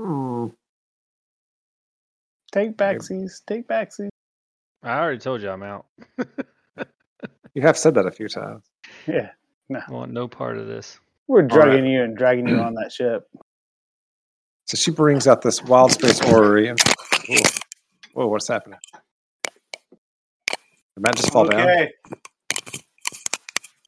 [0.00, 0.54] Mm, Hmm.
[2.52, 3.42] take backsies.
[3.46, 4.08] Take backsies.
[4.82, 5.86] I already told you I'm out.
[7.52, 8.62] You have said that a few times.
[9.08, 9.30] Yeah,
[9.68, 9.80] No.
[9.86, 11.00] I want no part of this.
[11.26, 11.50] we're right.
[11.50, 13.28] drugging you and dragging you on that ship.
[14.68, 16.78] So she brings out this wild space orrery and
[17.28, 17.42] whoa,
[18.12, 18.78] whoa what's happening?
[19.90, 19.98] Did
[21.00, 21.68] Matt just fall down?
[21.68, 21.88] I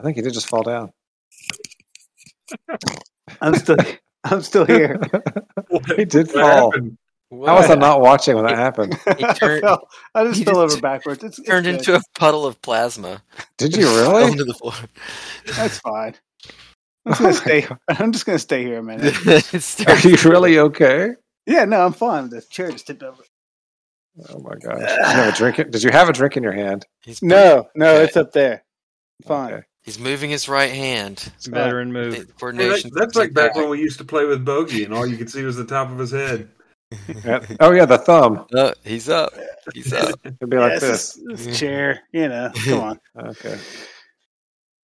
[0.03, 0.91] think he did just fall down.
[3.41, 3.77] I'm still.
[4.24, 5.01] I'm still here.
[5.97, 6.70] he did fall.
[6.70, 6.99] happened?
[7.31, 8.94] How was I not watching when that happened?
[9.16, 11.24] He I, fell, I just fell just over backwards.
[11.24, 11.77] It's, it's turned good.
[11.77, 13.23] into a puddle of plasma.
[13.57, 14.24] Did you really?
[14.24, 14.74] Onto the floor.
[15.57, 16.15] That's fine.
[17.07, 17.66] I'm just gonna stay.
[17.89, 19.15] I'm just gonna stay here a minute.
[19.27, 21.12] It's Are you really okay?
[21.47, 22.28] Yeah, no, I'm fine.
[22.28, 23.23] The chair just tipped over.
[24.28, 24.78] Oh my gosh!
[24.78, 25.59] Did you have a drink?
[25.59, 26.85] in- Did you have a drink in your hand?
[27.23, 28.62] No, no, it's up there.
[29.27, 29.53] Fine.
[29.55, 29.62] Okay.
[29.83, 31.33] He's moving his right hand.
[31.37, 31.55] It's fine.
[31.55, 32.15] Veteran The move.
[32.15, 32.91] Hey, that- coordination.
[32.95, 35.43] that's like back when we used to play with Bogey and all you could see
[35.43, 36.49] was the top of his head.
[37.25, 37.41] Yeah.
[37.61, 38.45] Oh yeah, the thumb.
[38.55, 39.33] Oh, he's up.
[39.73, 40.21] He's up.
[40.27, 41.19] It'd be like Yeah, this.
[41.31, 42.51] it's This chair, you know.
[42.67, 43.01] Come on.
[43.19, 43.59] Okay.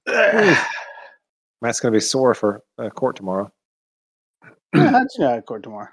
[1.61, 3.53] Matt's gonna be sore for uh, court tomorrow.
[4.75, 5.89] How'd you know I court tomorrow?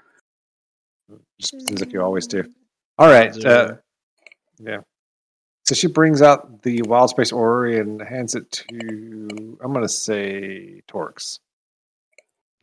[1.38, 2.44] Just seems like you always do.
[2.98, 3.44] All right.
[3.44, 3.74] Uh,
[4.58, 4.78] yeah.
[5.66, 10.82] So she brings out the wild space orrery and hands it to I'm gonna say
[10.88, 11.40] Torx.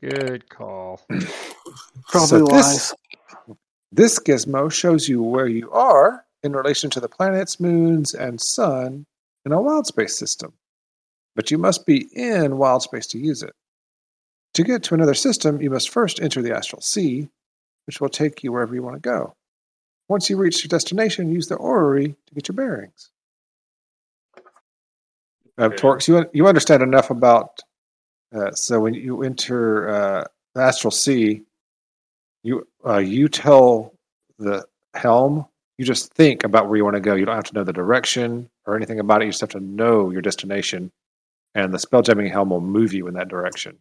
[0.02, 1.02] Good call.
[2.08, 2.78] Probably So wise.
[2.78, 2.96] this-
[3.92, 9.06] This gizmo shows you where you are in relation to the planets, moons, and sun
[9.46, 10.54] in a wild space system.
[11.36, 13.54] But you must be in wild space to use it.
[14.56, 17.30] To get to another system, you must first enter the astral sea,
[17.88, 19.36] which will take you wherever you want to go.
[20.10, 23.10] Once you reach your destination, use the orrery to get your bearings.
[25.58, 25.76] Uh, Okay.
[25.76, 27.60] Torx, you, you understand enough about.
[28.36, 30.24] Uh, so when you enter uh,
[30.56, 31.44] the astral sea,
[32.44, 33.94] you uh, you tell
[34.40, 34.66] the
[34.96, 35.46] helm.
[35.78, 37.16] You just think about where you want to go.
[37.16, 39.26] You don't have to know the direction or anything about it.
[39.26, 40.92] You just have to know your destination,
[41.56, 43.78] and the spell spelljamming helm will move you in that direction.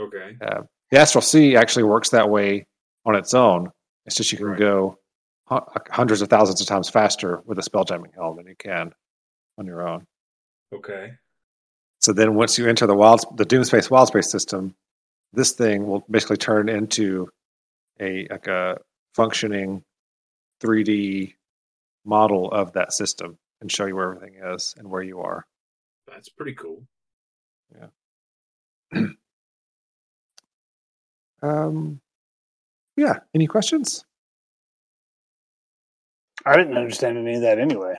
[0.00, 0.36] Okay.
[0.40, 2.66] Uh, the astral sea actually works that way
[3.04, 3.70] on its own.
[4.06, 4.58] It's just you can Right.
[4.58, 4.98] go
[5.46, 8.92] hundreds of thousands of times faster with a spelljamming helm than you can
[9.58, 10.06] on your own.
[10.74, 11.12] Okay.
[12.00, 14.74] So then, once you enter the wild, the Doomspace wild space system,
[15.32, 17.28] this thing will basically turn into
[18.00, 18.78] a like a
[19.14, 19.82] functioning
[20.62, 21.34] 3D
[22.04, 25.46] model of that system and show you where everything is and where you are.
[26.06, 26.82] That's pretty cool.
[28.92, 29.06] Yeah.
[31.42, 32.00] um,
[32.96, 33.20] yeah.
[33.34, 34.04] Any questions?
[36.44, 37.96] I didn't understand any of that anyway.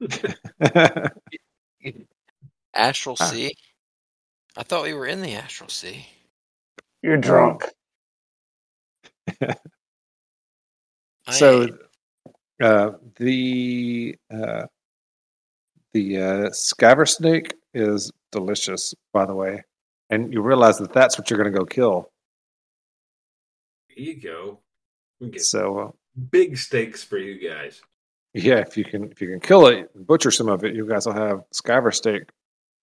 [2.74, 3.16] Astral.
[3.16, 3.54] Sea.
[4.56, 6.06] I thought we were in the Astral Sea.
[7.02, 7.64] You're drunk.
[11.30, 11.68] So
[12.62, 14.66] uh, the uh,
[15.92, 19.62] the uh, scavver snake is delicious, by the way,
[20.10, 22.10] and you realize that that's what you're going to go kill.
[23.88, 24.60] Here you go.
[25.20, 25.90] We get So uh,
[26.30, 27.82] big stakes for you guys.
[28.32, 31.06] yeah, if you can if you can kill it, butcher some of it, you guys
[31.06, 32.22] will have scavver steak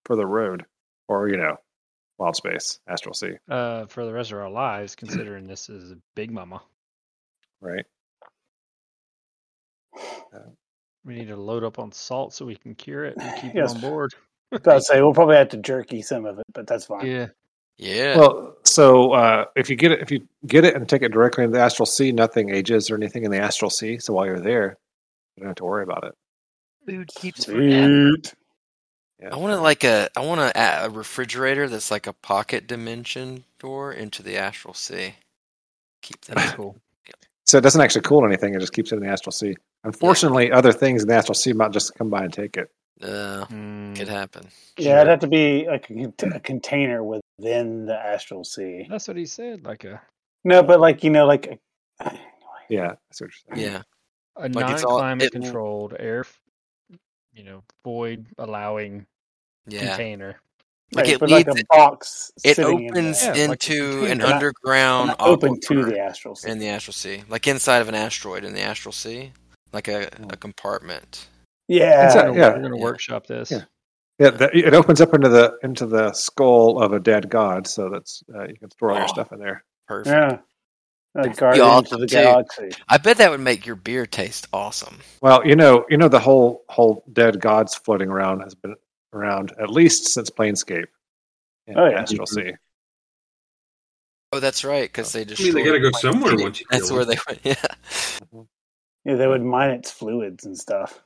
[0.06, 0.66] for the road,
[1.08, 1.58] or you know,
[2.18, 5.98] wild space, astral sea, Uh, for the rest of our lives, considering this is a
[6.16, 6.62] big mama,
[7.62, 7.86] right?
[11.04, 13.72] we need to load up on salt so we can cure it and keep Yes.
[13.72, 14.14] it on board.
[14.52, 17.06] About to say we'll probably have to jerky some of it, but that's fine.
[17.08, 17.28] Yeah.
[17.78, 18.18] yeah.
[18.18, 21.44] Well, so uh, if you get it, if you get it and take it directly
[21.44, 24.00] into the astral sea, nothing ages or anything in the astral sea.
[24.00, 24.78] So while you're there,
[25.36, 26.16] you don't have to worry about it.
[26.88, 28.14] Food keeps forever.
[29.22, 29.30] Yeah.
[29.32, 32.66] I want to like a I want to add a refrigerator that's like a pocket
[32.66, 35.14] dimension door into the Astral Sea.
[36.02, 36.38] Keep that.
[36.56, 36.78] Cool.
[37.46, 39.56] So it doesn't actually cool anything; it just keeps it in the astral sea.
[39.84, 42.70] Unfortunately, other things in the astral sea might just come by and take it.
[43.02, 44.48] Uh, Mm, could happen.
[44.78, 47.04] Yeah, it'd have to be like a, cont- a container
[47.42, 48.86] within the astral sea.
[48.90, 49.66] that's what he said.
[49.66, 50.02] Like a
[50.44, 51.60] No, but like you know, like
[52.00, 52.12] a,
[52.70, 53.72] Yeah, that's what you're saying.
[53.74, 53.82] Yeah.
[54.38, 56.26] a Like it's all- non-climate it will- controlled air,
[57.34, 59.06] you know, void allowing
[59.68, 59.88] Yeah.
[59.90, 60.40] container.
[60.94, 62.32] Like right, it but like leads- a box.
[62.44, 64.18] It sitting in opens the- Yeah, like into an.
[64.20, 66.50] Not- underground not open to the astral sea.
[66.50, 69.32] in the Astral Sea, like inside of an asteroid in the Astral Sea,
[69.74, 70.30] like a, a hmm.
[70.32, 71.28] compartment.
[71.68, 72.50] yeah, It's We're a- gonna, yeah.
[72.50, 72.84] we're gonna Yeah.
[72.84, 73.54] workshop this.
[74.22, 74.26] Yeah.
[74.32, 77.90] Yeah, the, it opens up into the into the skull of a dead god, so
[77.90, 79.08] that's uh, you can store all your Oh.
[79.08, 79.64] stuff in there.
[79.88, 80.16] Perfect.
[80.16, 80.38] yeah.
[81.14, 82.16] Like That'd Guardians awesome, of the too.
[82.16, 82.70] Galaxy.
[82.88, 85.00] I bet that would make your beer taste awesome.
[85.22, 88.76] Well, you know, you know, the whole whole dead gods floating around has been
[89.12, 90.86] around at least since Planescape
[91.68, 92.02] in Oh, yeah.
[92.02, 92.54] Astral Sea.
[94.34, 95.56] Oh, that's right, because they I destroyed.
[95.56, 97.18] mean, they got to go somewhere once you That's kill where them.
[97.28, 97.60] they went.
[98.34, 98.46] Yeah.
[99.04, 101.02] Yeah, they would mine its fluids and stuff.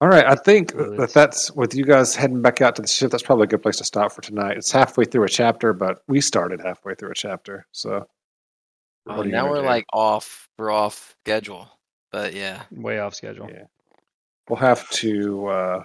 [0.00, 2.88] All right, I think Well, that that's with you guys heading back out to the
[2.88, 3.10] ship.
[3.10, 4.56] That's probably a good place to stop for tonight.
[4.56, 8.06] It's halfway through a chapter, but we started halfway through a chapter, so
[9.10, 9.66] Oh, What are you now we're do?
[9.66, 10.46] like off.
[10.58, 11.68] We're off schedule.
[12.12, 12.62] But yeah.
[12.70, 13.48] Way off schedule.
[13.50, 13.64] Yeah.
[14.48, 15.82] we'll have to uh,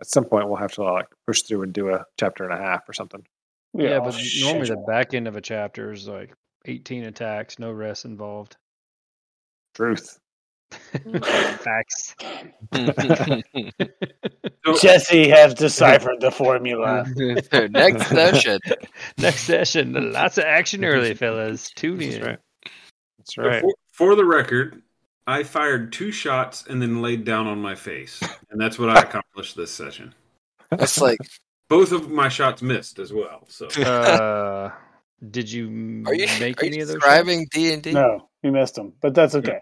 [0.00, 2.56] at some point we'll have to like push through and do a chapter and a
[2.62, 3.24] half or something.
[3.72, 6.32] Yeah, off but normally the back end of a chapter is like
[6.66, 8.56] 18 attacks, no rest involved.
[9.74, 10.18] Truth.
[11.58, 12.14] Facts.
[14.80, 17.04] Jesse has deciphered the formula.
[17.70, 18.58] Next session.
[19.18, 21.70] Next session, lots of action early, fellas.
[21.74, 22.22] Tune That's in.
[22.24, 22.38] right.
[23.18, 23.62] That's right.
[23.62, 24.82] for, for the record,
[25.26, 28.20] I fired two shots and then laid down on my face,
[28.50, 30.14] and that's what I accomplished this session.
[30.70, 31.18] That's like,
[31.68, 33.46] Both of my shots missed as well.
[33.48, 34.70] So Uh,
[35.30, 36.96] did you m- are you make are any you of those?
[36.96, 37.92] describing D and D?
[37.92, 39.60] No, you missed him, but that's okay.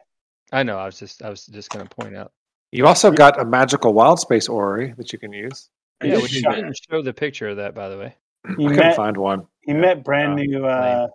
[0.53, 0.61] Shots?
[0.61, 0.79] I know.
[0.79, 2.33] I was just I was just going to point out.
[2.70, 5.69] You also got a magical wild space orrery that you can use.
[6.03, 8.15] Yeah, did we do didn't show the picture of that, by the way.
[8.57, 9.47] He I couldn't find one.
[9.62, 11.09] he met brand Uh, new uh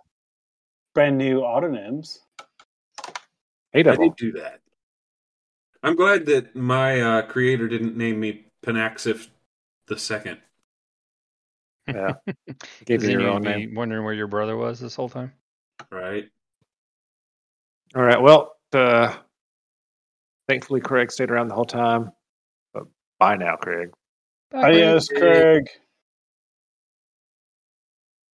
[0.94, 2.18] brand new autognomes.
[3.74, 4.08] Eight I of them.
[4.08, 4.60] did do that.
[5.82, 9.28] I'm glad that my uh, creator didn't name me Panaxif
[9.86, 10.38] the second.
[11.86, 12.14] Yeah.
[12.84, 13.74] Gave Does you your own name.
[13.74, 15.32] wondering where your brother was this whole time?
[15.90, 16.28] Right?
[17.94, 18.20] All right.
[18.20, 19.14] Well, uh,
[20.48, 22.10] thankfully, Craig stayed around the whole time.
[22.74, 22.84] But
[23.18, 23.90] bye now, Craig.
[24.50, 24.72] Bye,
[25.08, 25.08] Craig.
[25.20, 25.68] Craig.